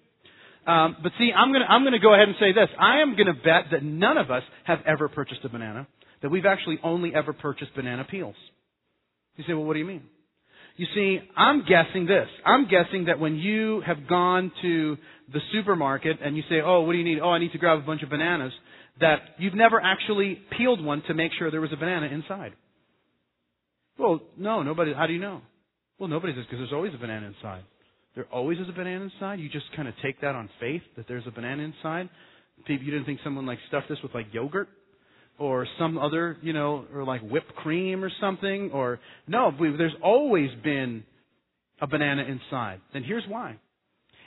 [0.68, 2.70] Um, but see, I'm going to I'm going to go ahead and say this.
[2.80, 5.88] I am going to bet that none of us have ever purchased a banana.
[6.22, 8.36] That we've actually only ever purchased banana peels.
[9.38, 10.04] You say, well, what do you mean?
[10.78, 12.28] You see, I'm guessing this.
[12.46, 14.98] I'm guessing that when you have gone to
[15.34, 17.20] the supermarket and you say, oh, what do you need?
[17.20, 18.54] Oh, I need to grab a bunch of bananas
[19.02, 22.54] that you've never actually peeled one to make sure there was a banana inside.
[23.98, 24.94] Well, no, nobody.
[24.94, 25.42] How do you know?
[26.00, 27.64] Well, nobody says because there's always a banana inside.
[28.16, 29.40] There always is a banana inside.
[29.40, 32.10] You just kind of take that on faith that there's a banana inside.
[32.68, 34.68] You didn't think someone like stuffed this with like yogurt
[35.40, 38.72] or some other, you know, or like whipped cream or something.
[38.74, 41.04] Or no, there's always been
[41.82, 42.82] a banana inside.
[42.94, 43.58] And here's why: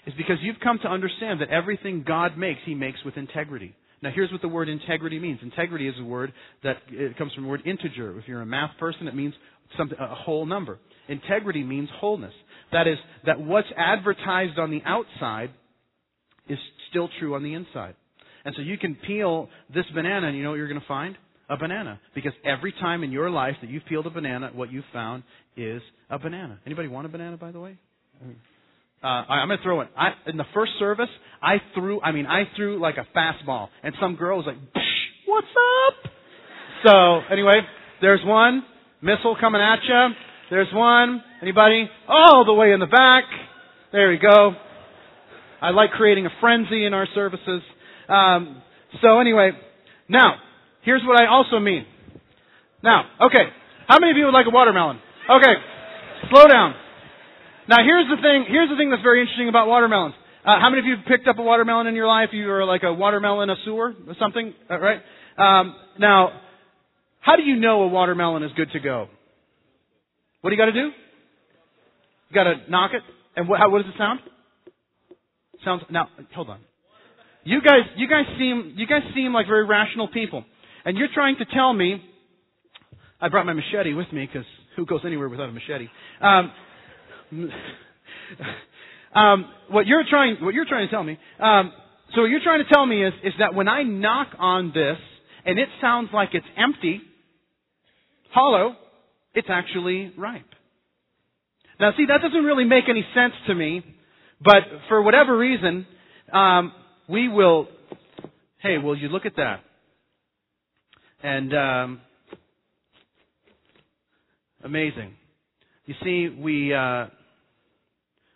[0.07, 3.75] is because you've come to understand that everything God makes, He makes with integrity.
[4.03, 5.41] Now, here's what the word integrity means.
[5.43, 8.19] Integrity is a word that it comes from the word integer.
[8.19, 9.35] If you're a math person, it means
[9.79, 10.79] a whole number.
[11.09, 12.35] Integrity means wholeness.
[12.73, 15.51] That is, that what's advertised on the outside
[16.49, 16.59] is
[16.91, 17.95] still true on the inside.
[18.45, 21.17] And so you can peel this banana and you know what you're going to find?
[21.49, 22.01] A banana.
[22.15, 25.23] Because every time in your life that you've peeled a banana, what you've found
[25.57, 26.59] is a banana.
[26.67, 27.79] Anybody want a banana, by the way?
[29.05, 29.88] Uh, I'm to throw it.
[29.99, 31.11] I, in the first service,
[31.43, 33.69] I threw, I mean, I threw like a fastball.
[33.83, 34.57] And some girl was like,
[35.27, 36.11] what's up?
[36.87, 37.61] So, anyway,
[38.01, 38.62] there's one.
[39.03, 40.14] Missile coming at you.
[40.49, 41.23] There's one.
[41.43, 41.90] Anybody?
[42.09, 43.25] All the way in the back.
[43.93, 44.53] There we go.
[45.61, 47.61] I like creating a frenzy in our services.
[48.09, 48.62] Um,
[49.03, 49.51] so anyway,
[50.09, 50.37] now,
[50.83, 51.85] here's what I also mean.
[52.83, 53.45] Now, okay.
[53.87, 54.99] How many of you would like a watermelon?
[55.29, 55.55] Okay.
[56.31, 56.75] Slow down.
[57.68, 60.14] Now here's the thing, here's the thing that's very interesting about watermelons.
[60.44, 62.29] Uh, how many of you have picked up a watermelon in your life?
[62.33, 65.00] You are like a watermelon a sewer or something, uh, right?
[65.38, 66.40] Um, now,
[67.20, 69.09] how do you know a watermelon is good to go?
[70.42, 70.90] What do you got to do?
[72.29, 73.00] You got to knock it,
[73.35, 74.20] and what, how, what does it sound?
[75.64, 76.09] Sounds now.
[76.35, 76.61] Hold on.
[77.44, 80.44] You guys, you guys seem, you guys seem like very rational people,
[80.85, 82.03] and you're trying to tell me.
[83.20, 84.46] I brought my machete with me because
[84.77, 85.87] who goes anywhere without a machete?
[86.20, 86.53] Um,
[89.15, 91.73] um, what you're trying, what you're trying to tell me, um,
[92.15, 94.99] so what you're trying to tell me is, is that when I knock on this
[95.45, 97.01] and it sounds like it's empty,
[98.31, 98.77] hollow,
[99.35, 100.45] it's actually ripe.
[101.81, 103.83] Now, see, that doesn't really make any sense to me,
[104.41, 105.87] but for whatever reason,
[106.33, 106.73] um,
[107.09, 107.69] we will.
[108.61, 109.61] Hey, will you look at that?
[111.23, 112.01] And um,
[114.63, 115.15] amazing.
[115.87, 117.07] You see, we uh,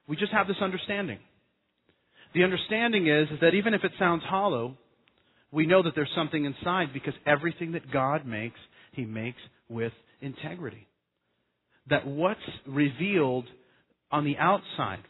[0.06, 1.18] we just have this understanding.
[2.34, 4.76] The understanding is, is that even if it sounds hollow,
[5.50, 8.58] we know that there's something inside because everything that God makes,
[8.92, 10.86] He makes with integrity.
[11.88, 13.46] That what's revealed
[14.12, 15.00] on the outside,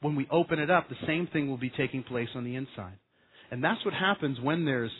[0.00, 2.98] when we open it up, the same thing will be taking place on the inside.
[3.50, 4.92] And that's what happens when there's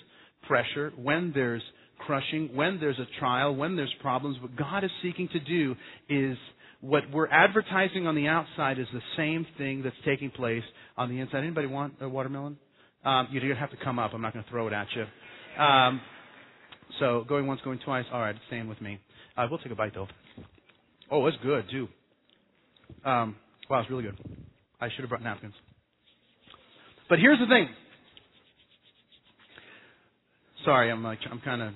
[0.48, 1.62] pressure, when there's
[1.98, 4.38] crushing, when there's a trial, when there's problems.
[4.40, 5.76] What God is seeking to do
[6.08, 6.36] is
[6.80, 10.62] what we're advertising on the outside is the same thing that's taking place
[10.96, 11.38] on the inside.
[11.38, 12.56] Anybody want a watermelon?
[13.04, 14.12] Um, you're going to have to come up.
[14.14, 15.62] I'm not going to throw it at you.
[15.62, 16.00] Um,
[17.00, 18.04] so going once, going twice.
[18.12, 19.00] All right, staying with me.
[19.36, 20.08] Uh, we'll take a bite though.
[21.10, 21.88] Oh, it's good too.
[23.04, 23.36] Um,
[23.70, 24.18] wow, it's really good.
[24.80, 25.54] I should have brought napkins.
[27.08, 27.68] But here's the thing.
[30.64, 31.72] Sorry, I'm like I'm kind of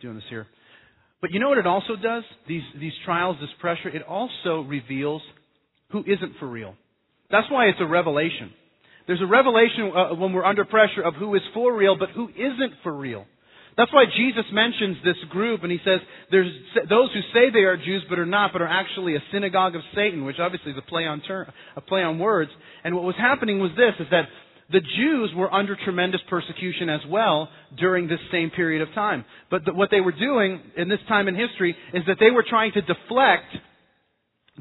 [0.00, 0.46] doing this here.
[1.24, 2.22] But you know what it also does?
[2.46, 5.22] These, these trials, this pressure, it also reveals
[5.88, 6.74] who isn't for real.
[7.30, 8.52] That's why it's a revelation.
[9.06, 12.28] There's a revelation uh, when we're under pressure of who is for real, but who
[12.28, 13.24] isn't for real.
[13.74, 16.52] That's why Jesus mentions this group and he says there's
[16.90, 19.80] those who say they are Jews but are not, but are actually a synagogue of
[19.94, 22.50] Satan, which obviously is a play on term, a play on words.
[22.84, 24.28] And what was happening was this, is that
[24.72, 27.48] the Jews were under tremendous persecution as well
[27.78, 29.24] during this same period of time.
[29.50, 32.72] But what they were doing in this time in history is that they were trying
[32.72, 33.46] to deflect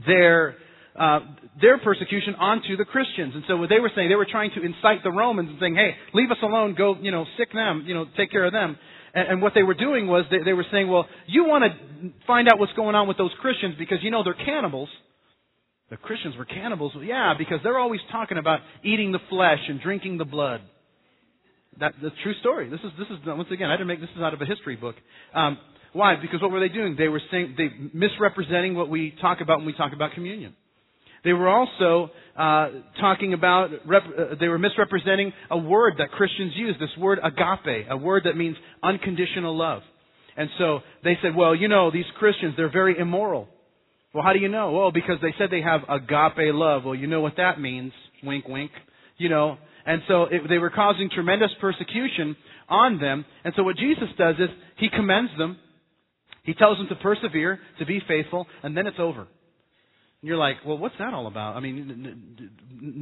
[0.05, 0.55] their
[0.99, 1.19] uh,
[1.59, 3.33] their persecution onto the Christians.
[3.33, 5.75] And so what they were saying, they were trying to incite the Romans and saying,
[5.75, 8.77] hey, leave us alone, go, you know, sic them, you know, take care of them.
[9.13, 12.11] And, and what they were doing was they, they were saying, well, you want to
[12.27, 14.89] find out what's going on with those Christians because you know they're cannibals.
[15.93, 16.93] The Christians were cannibals.
[16.95, 20.61] Well, yeah, because they're always talking about eating the flesh and drinking the blood.
[21.79, 22.67] That, that's true story.
[22.67, 24.75] This is, this is, once again, I didn't make this is out of a history
[24.75, 24.95] book.
[25.35, 25.59] Um,
[25.91, 26.15] why?
[26.19, 26.95] Because what were they doing?
[26.97, 30.55] They were saying, they misrepresenting what we talk about when we talk about communion.
[31.23, 36.53] They were also uh, talking about, rep, uh, they were misrepresenting a word that Christians
[36.55, 39.83] use, this word agape, a word that means unconditional love.
[40.35, 43.47] And so they said, well, you know, these Christians, they're very immoral.
[44.13, 44.71] Well, how do you know?
[44.71, 46.83] Well, because they said they have agape love.
[46.83, 47.91] Well, you know what that means.
[48.23, 48.71] Wink, wink.
[49.17, 52.35] You know, and so it, they were causing tremendous persecution
[52.69, 53.25] on them.
[53.43, 55.57] And so what Jesus does is he commends them.
[56.43, 59.21] He tells them to persevere, to be faithful, and then it's over.
[59.21, 59.27] And
[60.21, 61.55] you're like, well, what's that all about?
[61.55, 62.49] I mean, n-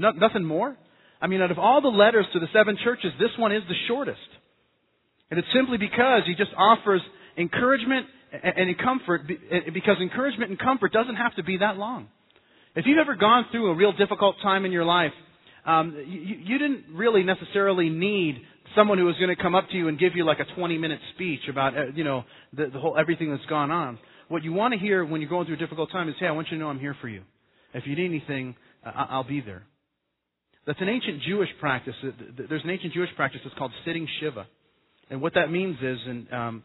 [0.04, 0.78] n- nothing more?
[1.22, 3.76] I mean, out of all the letters to the seven churches, this one is the
[3.88, 4.20] shortest.
[5.30, 7.02] And it's simply because he just offers
[7.38, 9.22] encouragement and comfort,
[9.74, 12.08] because encouragement and comfort doesn't have to be that long.
[12.76, 15.12] If you've ever gone through a real difficult time in your life,
[15.66, 18.42] um, you, you didn't really necessarily need
[18.76, 20.78] someone who was going to come up to you and give you like a 20
[20.78, 24.00] minute speech about, uh, you know, the, the whole, everything that's gone on.
[24.30, 26.32] What you want to hear when you're going through a difficult time is, hey, I
[26.32, 27.24] want you to know I'm here for you.
[27.74, 29.64] If you need anything, I'll be there.
[30.66, 31.96] That's an ancient Jewish practice.
[32.50, 34.48] There's an ancient Jewish practice that's called sitting Shiva.
[35.10, 36.64] And what that means is, and um,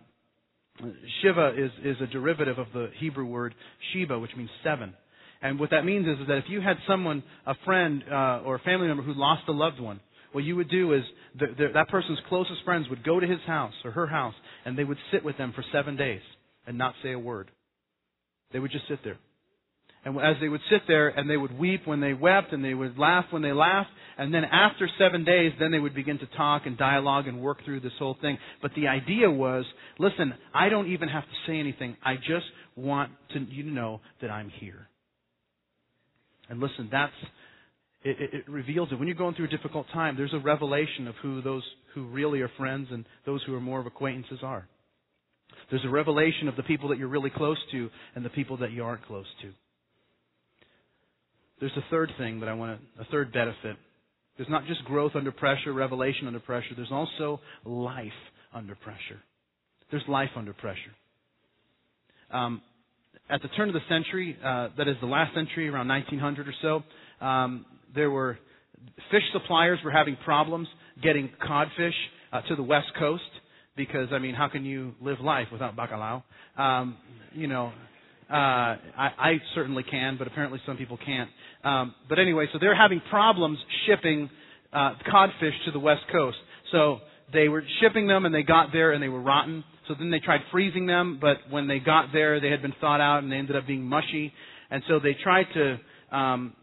[1.23, 3.55] Shiva is, is a derivative of the Hebrew word
[3.93, 4.95] Sheba, which means seven.
[5.43, 8.57] And what that means is, is that if you had someone, a friend uh, or
[8.57, 10.01] a family member who lost a loved one,
[10.33, 11.03] what you would do is
[11.39, 14.35] the, the, that person's closest friends would go to his house or her house,
[14.65, 16.21] and they would sit with them for seven days
[16.67, 17.51] and not say a word.
[18.53, 19.19] They would just sit there.
[20.07, 22.75] And as they would sit there and they would weep when they wept and they
[22.75, 26.27] would laugh when they laughed, and then after seven days, then they would begin to
[26.37, 28.39] talk and dialogue and work through this whole thing.
[28.63, 29.65] But the idea was,
[29.99, 31.97] listen, I don't even have to say anything.
[32.05, 34.87] I just want to, you to know that I'm here.
[36.49, 37.13] And listen, that's
[38.05, 39.01] it, it, it reveals it.
[39.01, 41.65] When you're going through a difficult time, there's a revelation of who those
[41.97, 44.69] who really are friends and those who are more of acquaintances are.
[45.69, 48.71] There's a revelation of the people that you're really close to and the people that
[48.71, 49.51] you aren't close to.
[51.61, 53.77] There's a third thing that I want to, a third benefit.
[54.37, 56.75] There's not just growth under pressure, revelation under pressure.
[56.77, 58.09] There's also life
[58.53, 59.21] under pressure.
[59.91, 60.93] There's life under pressure.
[62.31, 62.61] Um,
[63.31, 66.55] at the turn of the century, uh, that is the last century, around 1900 or
[66.63, 67.65] so, um,
[67.95, 68.39] there were
[69.11, 70.69] fish suppliers were having problems
[71.03, 71.95] getting codfish
[72.33, 73.23] uh, to the west coast
[73.77, 76.23] because I mean, how can you live life without bacalao?
[76.57, 76.97] Um,
[77.33, 77.73] you know,
[78.29, 78.79] uh, I,
[79.19, 81.31] I certainly can, but apparently some people can't.
[81.65, 84.31] Um, but anyway, so they're having problems shipping
[84.73, 86.37] uh, codfish to the west coast.
[86.73, 86.99] So
[87.33, 89.65] they were shipping them, and they got there, and they were rotten.
[89.89, 93.01] So then they tried freezing them, but when they got there, they had been thawed
[93.01, 94.33] out, and they ended up being mushy.
[94.71, 96.55] And so they tried to, um,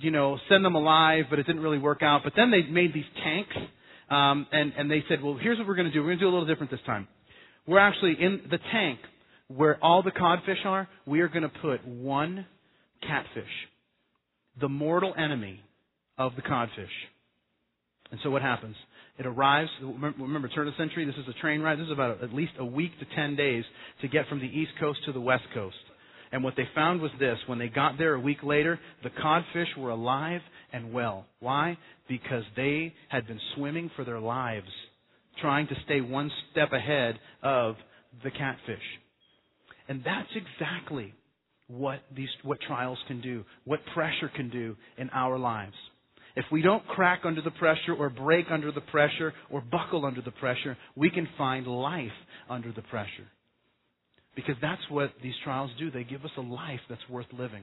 [0.00, 2.22] you know, send them alive, but it didn't really work out.
[2.24, 3.54] But then they made these tanks,
[4.10, 6.00] um, and and they said, well, here's what we're going to do.
[6.00, 7.06] We're going to do a little different this time.
[7.66, 8.98] We're actually in the tank
[9.48, 10.88] where all the codfish are.
[11.06, 12.46] We are going to put one
[13.02, 13.44] catfish,
[14.60, 15.60] the mortal enemy
[16.18, 16.88] of the codfish.
[18.10, 18.76] And so what happens?
[19.18, 21.78] It arrives, remember, turn of the century, this is a train ride.
[21.78, 23.64] This is about at least a week to 10 days
[24.00, 25.76] to get from the East Coast to the West Coast.
[26.32, 29.68] And what they found was this when they got there a week later, the codfish
[29.78, 30.40] were alive
[30.72, 31.26] and well.
[31.38, 31.78] Why?
[32.08, 34.66] Because they had been swimming for their lives,
[35.40, 37.76] trying to stay one step ahead of
[38.24, 38.82] the catfish.
[39.88, 41.12] And that's exactly
[41.66, 45.74] what these what trials can do, what pressure can do in our lives.
[46.36, 50.20] If we don't crack under the pressure or break under the pressure or buckle under
[50.20, 52.08] the pressure, we can find life
[52.50, 53.28] under the pressure.
[54.34, 55.92] Because that's what these trials do.
[55.92, 57.62] They give us a life that's worth living.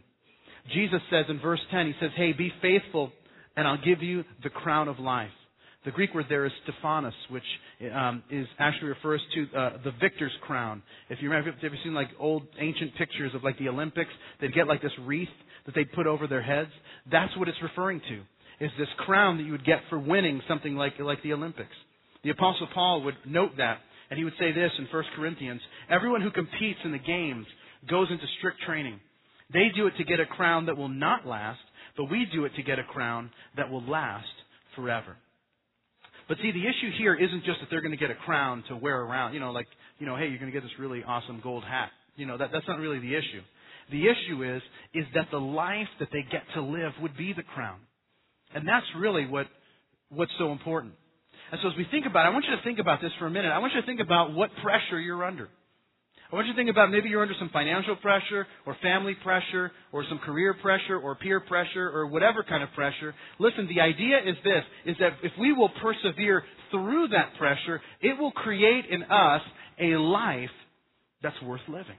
[0.73, 3.11] Jesus says in verse 10, He says, Hey, be faithful,
[3.57, 5.31] and I'll give you the crown of life.
[5.83, 7.43] The Greek word there is Stephanos, which
[7.93, 10.83] um, is actually refers to uh, the victor's crown.
[11.09, 14.11] If you remember, have you've ever seen like old ancient pictures of like the Olympics?
[14.39, 15.27] They'd get like this wreath
[15.65, 16.69] that they'd put over their heads.
[17.11, 18.21] That's what it's referring to
[18.63, 21.73] is this crown that you would get for winning something like, like the Olympics.
[22.23, 23.79] The Apostle Paul would note that,
[24.11, 27.47] and he would say this in 1 Corinthians Everyone who competes in the games
[27.89, 28.99] goes into strict training.
[29.51, 31.59] They do it to get a crown that will not last,
[31.97, 34.27] but we do it to get a crown that will last
[34.75, 35.17] forever.
[36.31, 38.77] But see, the issue here isn't just that they're going to get a crown to
[38.77, 39.33] wear around.
[39.33, 39.67] You know, like,
[39.99, 41.89] you know, hey, you're going to get this really awesome gold hat.
[42.15, 43.41] You know, that, that's not really the issue.
[43.91, 44.61] The issue is,
[44.93, 47.79] is that the life that they get to live would be the crown.
[48.55, 49.47] And that's really what,
[50.07, 50.93] what's so important.
[51.51, 53.27] And so as we think about it, I want you to think about this for
[53.27, 53.49] a minute.
[53.49, 55.49] I want you to think about what pressure you're under.
[56.31, 59.71] I want you to think about maybe you're under some financial pressure or family pressure
[59.91, 63.13] or some career pressure or peer pressure or whatever kind of pressure.
[63.37, 68.17] Listen, the idea is this, is that if we will persevere through that pressure, it
[68.17, 69.41] will create in us
[69.77, 70.49] a life
[71.21, 71.97] that's worth living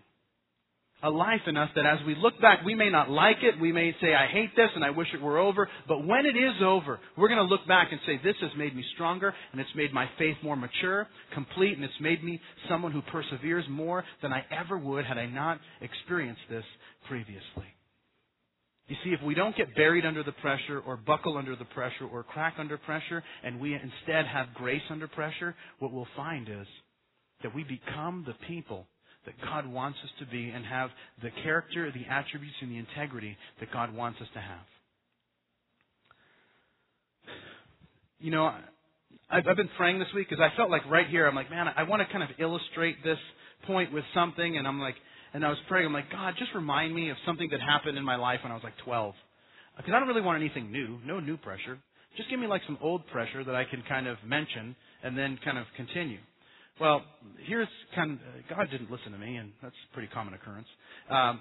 [1.03, 3.61] a life in us that as we look back, we may not like it.
[3.61, 5.68] We may say, I hate this and I wish it were over.
[5.88, 8.74] But when it is over, we're going to look back and say, this has made
[8.76, 12.92] me stronger and it's made my faith more mature, complete, and it's made me someone
[12.92, 16.64] who perseveres more than I ever would had I not experienced this
[17.09, 17.66] previously.
[18.88, 22.07] You see, if we don't get buried under the pressure or buckle under the pressure
[22.12, 26.66] or crack under pressure and we instead have grace under pressure, what we'll find is
[27.42, 28.86] that we become the people
[29.26, 30.90] that God wants us to be and have
[31.22, 34.66] the character, the attributes, and the integrity that God wants us to have.
[38.18, 38.46] You know,
[39.30, 41.66] I've, I've been praying this week because I felt like right here, I'm like, man,
[41.76, 43.18] I want to kind of illustrate this
[43.66, 44.96] point with something, and I'm like,
[45.34, 48.04] and I was praying, I'm like, God, just remind me of something that happened in
[48.04, 49.14] my life when I was like 12.
[49.76, 51.78] Because I don't really want anything new, no new pressure.
[52.16, 55.38] Just give me like some old pressure that I can kind of mention and then
[55.42, 56.18] kind of continue.
[56.80, 57.02] Well,
[57.46, 58.18] here's kind of,
[58.56, 60.66] God didn't listen to me, and that's a pretty common occurrence.
[61.10, 61.40] Um,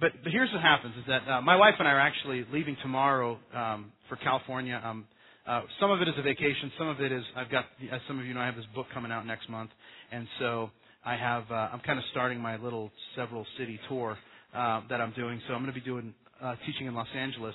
[0.00, 2.76] but, but here's what happens is that uh, my wife and I are actually leaving
[2.82, 4.80] tomorrow um, for California.
[4.84, 5.06] Um,
[5.46, 6.72] uh, some of it is a vacation.
[6.78, 8.86] Some of it is I've got, as some of you know, I have this book
[8.94, 9.70] coming out next month,
[10.12, 10.70] and so
[11.04, 14.16] I have uh, I'm kind of starting my little several city tour
[14.54, 15.40] uh, that I'm doing.
[15.48, 17.54] So I'm going to be doing uh, teaching in Los Angeles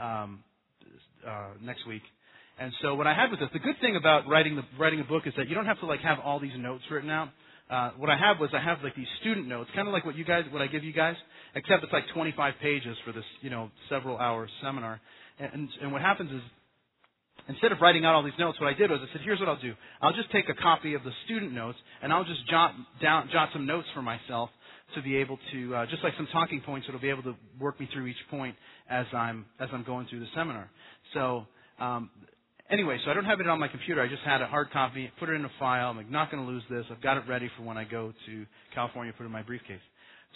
[0.00, 0.44] um,
[1.26, 2.02] uh, next week,
[2.62, 3.48] and so what I had with this.
[3.52, 5.86] The good thing about writing the writing a book is that you don't have to
[5.86, 7.28] like have all these notes written out.
[7.68, 10.16] Uh, what I have was I have like these student notes, kind of like what
[10.16, 11.16] you guys, what I give you guys,
[11.56, 15.00] except it's like 25 pages for this, you know, several hour seminar.
[15.40, 16.40] And, and, and what happens is,
[17.48, 19.48] instead of writing out all these notes, what I did was I said, here's what
[19.48, 19.74] I'll do.
[20.00, 23.48] I'll just take a copy of the student notes and I'll just jot down, jot
[23.52, 24.50] some notes for myself
[24.94, 27.80] to be able to, uh, just like some talking points that'll be able to work
[27.80, 28.54] me through each point
[28.88, 30.70] as I'm as I'm going through the seminar.
[31.14, 31.46] So
[31.80, 32.10] um,
[32.72, 34.02] Anyway, so I don't have it on my computer.
[34.02, 35.90] I just had a hard copy, put it in a file.
[35.90, 36.86] I'm not going to lose this.
[36.90, 39.82] I've got it ready for when I go to California, put it in my briefcase.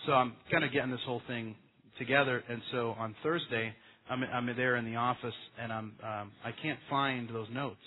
[0.07, 1.57] So I'm kind of getting this whole thing
[1.99, 2.45] together.
[2.49, 3.75] And so on Thursday,
[4.11, 7.81] I'm, I'm there in the office, and I'm um, I can't find those notes.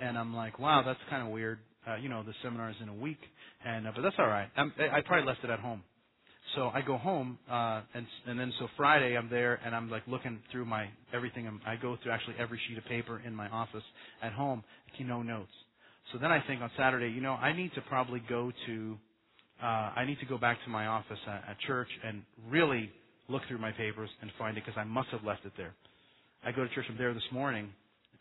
[0.00, 1.60] And I'm like, wow, that's kind of weird.
[1.88, 3.18] Uh, you know, the seminar is in a week,
[3.66, 4.48] and uh, but that's all right.
[4.56, 5.82] I'm, I probably left it at home.
[6.56, 10.02] So I go home, uh, and and then so Friday I'm there and I'm like
[10.08, 11.46] looking through my everything.
[11.46, 13.84] I'm, I go through actually every sheet of paper in my office
[14.22, 14.64] at home.
[14.98, 15.52] You know notes.
[16.12, 18.98] So then I think on Saturday, you know, I need to probably go to,
[19.62, 22.90] uh, I need to go back to my office at, at church and really
[23.28, 25.74] look through my papers and find it because I must have left it there.
[26.44, 26.86] I go to church.
[26.90, 27.70] I'm there this morning,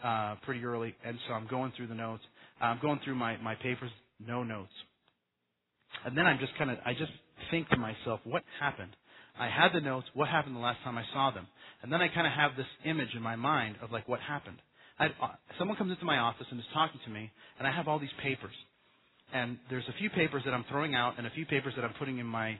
[0.03, 2.23] uh, pretty early, and so I'm going through the notes.
[2.61, 3.91] I'm going through my my papers,
[4.25, 4.73] no notes.
[6.05, 7.11] And then I'm just kind of, I just
[7.51, 8.95] think to myself, what happened?
[9.39, 10.07] I had the notes.
[10.13, 11.47] What happened the last time I saw them?
[11.81, 14.57] And then I kind of have this image in my mind of like what happened.
[14.99, 17.87] I, uh, someone comes into my office and is talking to me, and I have
[17.87, 18.53] all these papers.
[19.33, 21.93] And there's a few papers that I'm throwing out, and a few papers that I'm
[21.93, 22.59] putting in my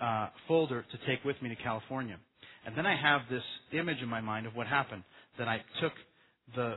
[0.00, 2.16] uh, folder to take with me to California.
[2.64, 5.02] And then I have this image in my mind of what happened.
[5.38, 5.92] That I took
[6.54, 6.74] the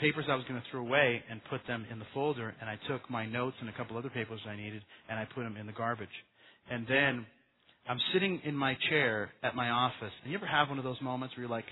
[0.00, 2.78] papers I was going to throw away and put them in the folder, and I
[2.88, 5.66] took my notes and a couple other papers I needed, and I put them in
[5.66, 6.08] the garbage.
[6.70, 7.26] And then
[7.88, 10.12] I'm sitting in my chair at my office.
[10.22, 11.66] And you ever have one of those moments where you're like,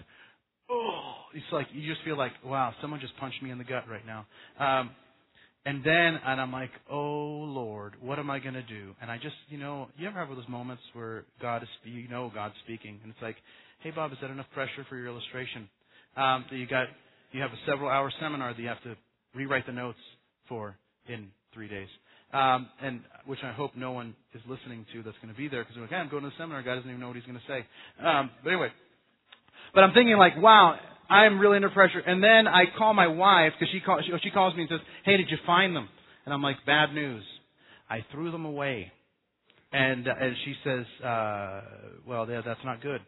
[0.70, 3.84] oh, it's like you just feel like, wow, someone just punched me in the gut
[3.88, 4.26] right now.
[4.58, 4.90] Um,
[5.66, 8.94] and then, and I'm like, oh Lord, what am I going to do?
[9.00, 12.30] And I just, you know, you ever have those moments where God is, you know,
[12.34, 13.36] God's speaking, and it's like,
[13.80, 15.68] hey Bob, is that enough pressure for your illustration?
[16.16, 16.86] Um, that you got,
[17.34, 18.96] you have a several hour seminar that you have to
[19.34, 19.98] rewrite the notes
[20.48, 20.76] for
[21.06, 21.88] in three days
[22.34, 25.62] um, and which I hope no one is listening to that's going to be there
[25.62, 26.62] because they're like, hey, I'm going to the seminar.
[26.62, 27.64] God doesn't even know what he's going to say.
[28.04, 28.68] Um, but anyway,
[29.72, 30.76] but I'm thinking like, wow,
[31.08, 32.00] I'm really under pressure.
[32.00, 34.80] And then I call my wife because she, call, she, she calls me and says,
[35.04, 35.88] hey, did you find them?
[36.24, 37.22] And I'm like, bad news.
[37.88, 38.90] I threw them away.
[39.72, 41.60] And, uh, and she says, uh,
[42.06, 43.00] well, yeah, that's not good.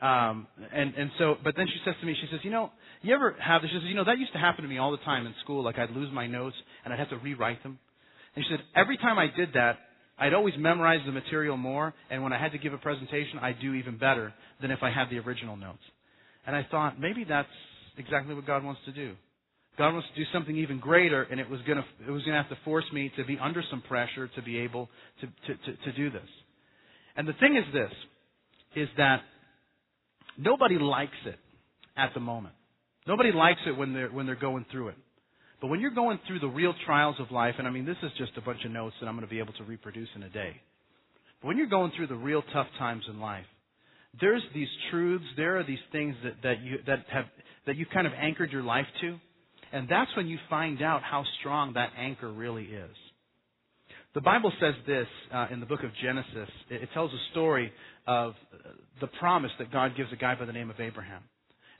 [0.00, 2.70] Um, and, and so, but then she says to me, she says, you know,
[3.02, 3.70] you ever have this?
[3.70, 5.62] She says, you know, that used to happen to me all the time in school.
[5.64, 7.78] Like I'd lose my notes and I'd have to rewrite them.
[8.34, 9.78] And she said, every time I did that,
[10.18, 13.60] I'd always memorize the material more, and when I had to give a presentation, I'd
[13.60, 15.82] do even better than if I had the original notes.
[16.46, 17.48] And I thought, maybe that's
[17.96, 19.14] exactly what God wants to do.
[19.76, 21.72] God wants to do something even greater, and it was to
[22.06, 24.88] it was to have to force me to be under some pressure to be able
[25.20, 26.28] to, to, to, to do this.
[27.16, 27.90] And the thing is this,
[28.76, 29.22] is that
[30.38, 31.38] nobody likes it
[31.96, 32.54] at the moment.
[33.06, 34.96] Nobody likes it when they're when they're going through it.
[35.60, 38.10] But when you're going through the real trials of life, and I mean this is
[38.18, 40.28] just a bunch of notes that I'm going to be able to reproduce in a
[40.30, 40.56] day.
[41.40, 43.46] But when you're going through the real tough times in life,
[44.20, 47.24] there's these truths, there are these things that, that you that have
[47.66, 49.18] that you've kind of anchored your life to,
[49.72, 52.96] and that's when you find out how strong that anchor really is.
[54.14, 56.48] The Bible says this uh, in the book of Genesis.
[56.70, 57.72] It, it tells a story
[58.06, 58.34] of
[59.00, 61.22] the promise that God gives a guy by the name of Abraham.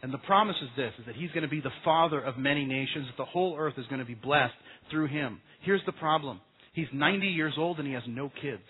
[0.02, 2.64] And the promise is this, is that he's going to be the father of many
[2.64, 4.54] nations, that the whole earth is going to be blessed
[4.90, 5.40] through him.
[5.62, 6.40] Here's the problem.
[6.72, 8.62] He's 90 years old and he has no kids.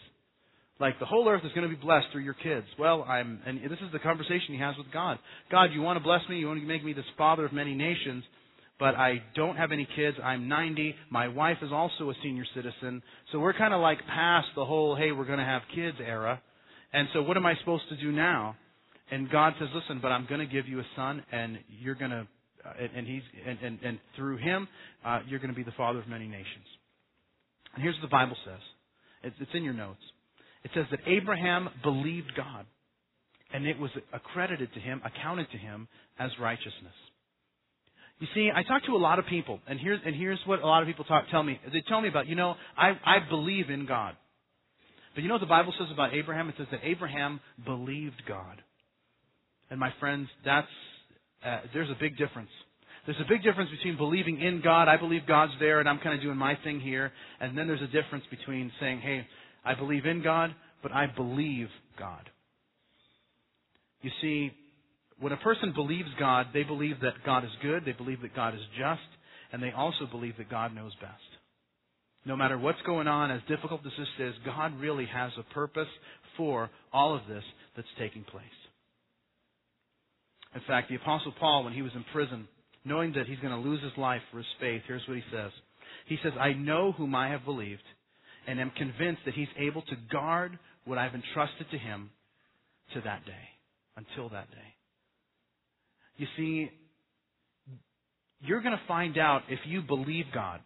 [0.79, 2.67] Like the whole earth is going to be blessed through your kids.
[2.79, 5.19] Well, I'm, and this is the conversation he has with God.
[5.51, 6.37] God, you want to bless me?
[6.37, 8.25] You want to make me this father of many nations?
[8.79, 10.16] But I don't have any kids.
[10.22, 10.95] I'm 90.
[11.11, 13.03] My wife is also a senior citizen.
[13.31, 16.41] So we're kind of like past the whole, hey, we're going to have kids era.
[16.93, 18.57] And so what am I supposed to do now?
[19.11, 22.11] And God says, listen, but I'm going to give you a son, and you're going
[22.11, 22.27] to,
[22.64, 24.66] uh, and, and, he's, and, and, and through him,
[25.05, 26.66] uh, you're going to be the father of many nations.
[27.75, 28.61] And here's what the Bible says.
[29.22, 30.01] It's, it's in your notes.
[30.64, 32.64] It says that Abraham believed God,
[33.53, 35.87] and it was accredited to him, accounted to him
[36.18, 36.95] as righteousness.
[38.21, 40.67] You see, I talk to a lot of people, and here's, and here's what a
[40.67, 41.61] lot of people talk, tell me.
[41.73, 44.15] They tell me about, you know, I, I believe in God.
[45.15, 46.49] But you know what the Bible says about Abraham?
[46.49, 48.62] It says that Abraham believed God.
[49.71, 50.69] And my friends, that's
[51.45, 52.51] uh, there's a big difference.
[53.07, 56.15] There's a big difference between believing in God, I believe God's there and I'm kind
[56.15, 59.27] of doing my thing here, and then there's a difference between saying, hey,
[59.65, 62.31] I believe in God, but I believe God.
[64.01, 64.53] You see,
[65.25, 68.53] when a person believes God, they believe that God is good, they believe that God
[68.53, 69.01] is just,
[69.53, 71.14] and they also believe that God knows best.
[72.27, 75.89] No matter what's going on, as difficult as this is, God really has a purpose
[76.37, 77.43] for all of this
[77.75, 78.45] that's taking place.
[80.55, 82.47] In fact, the Apostle Paul, when he was in prison,
[82.85, 85.53] knowing that he's going to lose his life for his faith, here's what he says.
[86.05, 87.81] He says, I know whom I have believed,
[88.47, 92.11] and am convinced that he's able to guard what I've entrusted to him
[92.93, 93.49] to that day,
[93.97, 94.74] until that day.
[96.17, 96.71] You see,
[98.41, 100.61] you're going to find out if you believe God,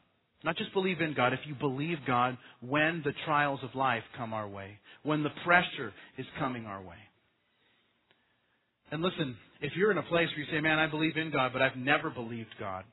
[0.44, 4.32] not just believe in God, if you believe God when the trials of life come
[4.32, 6.96] our way, when the pressure is coming our way.
[8.90, 11.52] And listen, if you're in a place where you say, man, I believe in God,
[11.52, 12.84] but I've never believed God.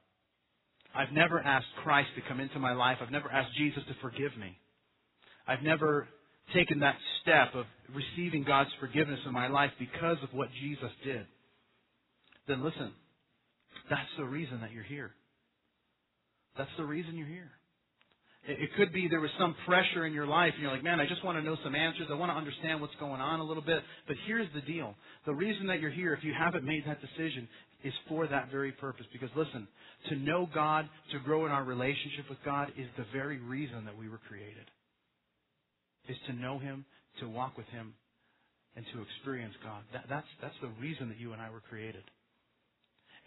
[0.96, 2.98] I've never asked Christ to come into my life.
[3.02, 4.58] I've never asked Jesus to forgive me.
[5.48, 6.08] I've never
[6.54, 11.26] taken that step of receiving God's forgiveness in my life because of what Jesus did.
[12.48, 12.92] Then listen,
[13.90, 15.12] that's the reason that you're here.
[16.58, 17.52] That's the reason you're here.
[18.48, 21.08] It could be there was some pressure in your life and you're like, man, I
[21.08, 22.08] just want to know some answers.
[22.12, 23.82] I want to understand what's going on a little bit.
[24.08, 24.94] But here's the deal.
[25.26, 27.48] The reason that you're here, if you haven't made that decision,
[27.84, 29.08] is for that very purpose.
[29.12, 29.68] Because listen,
[30.10, 33.98] to know God, to grow in our relationship with God is the very reason that
[33.98, 34.70] we were created.
[36.08, 36.86] Is to know Him,
[37.22, 37.96] to walk with Him,
[38.76, 39.82] and to experience God.
[39.92, 42.04] That, that's, that's the reason that you and I were created.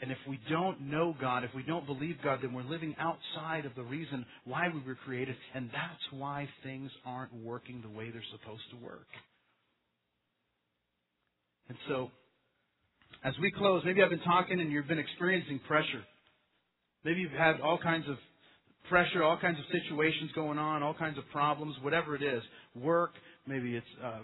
[0.00, 3.64] And if we don't know God, if we don't believe God, then we're living outside
[3.64, 5.34] of the reason why we were created.
[5.54, 9.08] And that's why things aren't working the way they're supposed to work.
[11.68, 12.10] And so,
[13.24, 16.04] as we close, maybe I've been talking and you've been experiencing pressure.
[17.04, 18.16] Maybe you've had all kinds of
[18.88, 22.42] pressure, all kinds of situations going on, all kinds of problems, whatever it is.
[22.76, 23.12] Work,
[23.46, 24.20] maybe it's uh,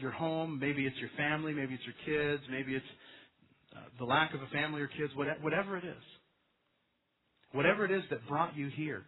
[0.00, 2.84] your home, maybe it's your family, maybe it's your kids, maybe it's
[3.74, 6.04] uh, the lack of a family or kids, whatever it is.
[7.52, 9.04] Whatever it is that brought you here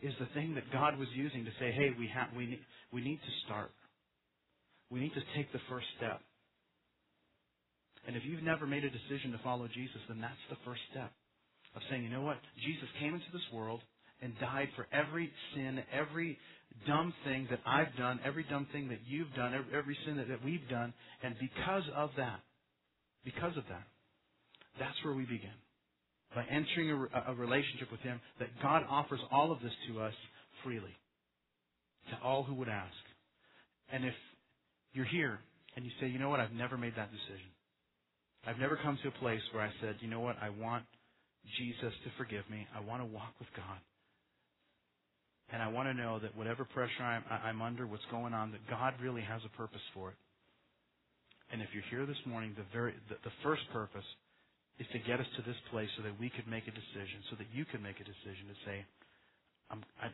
[0.00, 2.60] is the thing that God was using to say, hey, we, have, we, need,
[2.92, 3.70] we need to start.
[4.90, 6.20] We need to take the first step.
[8.06, 11.12] And if you've never made a decision to follow Jesus, then that's the first step
[11.74, 12.38] of saying, you know what?
[12.64, 13.80] Jesus came into this world
[14.22, 16.38] and died for every sin, every
[16.86, 20.28] dumb thing that I've done, every dumb thing that you've done, every, every sin that,
[20.28, 20.94] that we've done.
[21.22, 22.40] And because of that,
[23.28, 23.84] because of that.
[24.80, 25.58] That's where we begin.
[26.34, 30.14] By entering a, a relationship with Him, that God offers all of this to us
[30.64, 30.96] freely.
[32.10, 33.02] To all who would ask.
[33.92, 34.14] And if
[34.92, 35.40] you're here
[35.76, 37.50] and you say, you know what, I've never made that decision.
[38.46, 40.84] I've never come to a place where I said, you know what, I want
[41.58, 42.66] Jesus to forgive me.
[42.74, 43.78] I want to walk with God.
[45.52, 48.60] And I want to know that whatever pressure I'm, I'm under, what's going on, that
[48.70, 50.16] God really has a purpose for it.
[51.50, 54.04] And if you're here this morning, the very the, the first purpose
[54.78, 57.36] is to get us to this place so that we could make a decision, so
[57.36, 58.76] that you can make a decision to say,
[59.70, 60.12] I'm, I,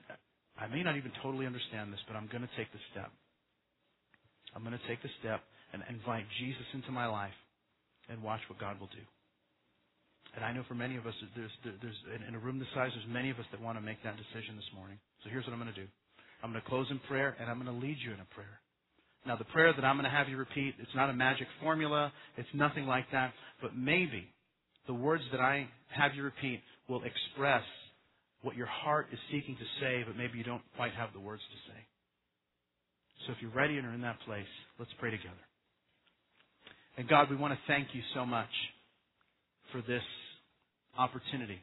[0.57, 3.13] I may not even totally understand this, but I'm going to take the step.
[4.57, 7.37] I'm going to take the step and invite Jesus into my life
[8.09, 9.05] and watch what God will do.
[10.35, 13.11] And I know for many of us, there's, there's in a room this size, there's
[13.11, 14.99] many of us that want to make that decision this morning.
[15.23, 15.87] So here's what I'm going to do.
[16.43, 18.64] I'm going to close in prayer, and I'm going to lead you in a prayer.
[19.27, 22.13] Now, the prayer that I'm going to have you repeat, it's not a magic formula.
[22.37, 23.33] It's nothing like that.
[23.63, 24.29] But maybe
[24.87, 27.63] the words that I have you repeat will express
[28.43, 31.43] what your heart is seeking to say, but maybe you don't quite have the words
[31.51, 31.79] to say.
[33.27, 34.45] So if you're ready and are in that place,
[34.79, 35.35] let's pray together.
[36.99, 38.51] And God, we want to thank you so much
[39.73, 40.03] for this
[40.99, 41.61] opportunity.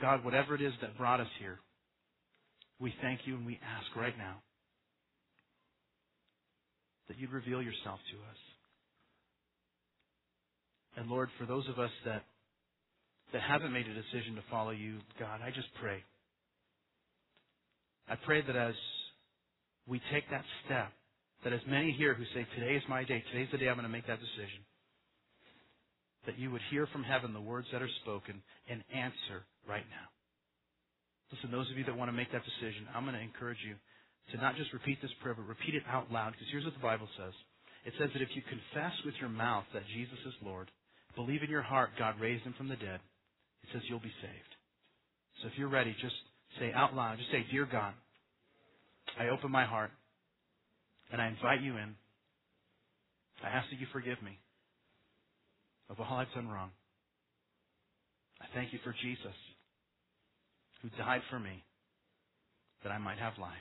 [0.00, 1.58] God, whatever it is that brought us here,
[2.78, 4.36] we thank you and we ask right now
[7.08, 8.40] that you'd reveal yourself to us.
[10.96, 12.22] And Lord, for those of us that
[13.32, 16.02] that haven't made a decision to follow you, God, I just pray.
[18.08, 18.74] I pray that as
[19.86, 20.92] we take that step,
[21.42, 23.86] that as many here who say, Today is my day, today's the day I'm going
[23.86, 24.62] to make that decision,
[26.26, 30.06] that you would hear from heaven the words that are spoken and answer right now.
[31.34, 33.74] Listen, those of you that want to make that decision, I'm going to encourage you
[34.32, 36.80] to not just repeat this prayer, but repeat it out loud, because here's what the
[36.80, 37.32] Bible says.
[37.84, 40.70] It says that if you confess with your mouth that Jesus is Lord,
[41.14, 42.98] believe in your heart God raised him from the dead,
[43.62, 44.52] it says you'll be saved.
[45.40, 46.14] So if you're ready, just
[46.58, 47.94] say out loud, just say, Dear God,
[49.18, 49.90] I open my heart
[51.12, 51.94] and I invite you in.
[53.44, 54.38] I ask that you forgive me
[55.90, 56.70] of all I've done wrong.
[58.40, 59.36] I thank you for Jesus
[60.82, 61.62] who died for me
[62.82, 63.52] that I might have life.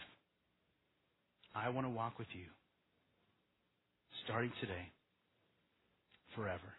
[1.56, 2.48] I want to walk with you
[4.26, 4.92] starting today,
[6.36, 6.76] forever.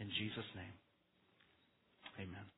[0.00, 0.76] In Jesus' name.
[2.18, 2.57] Amen.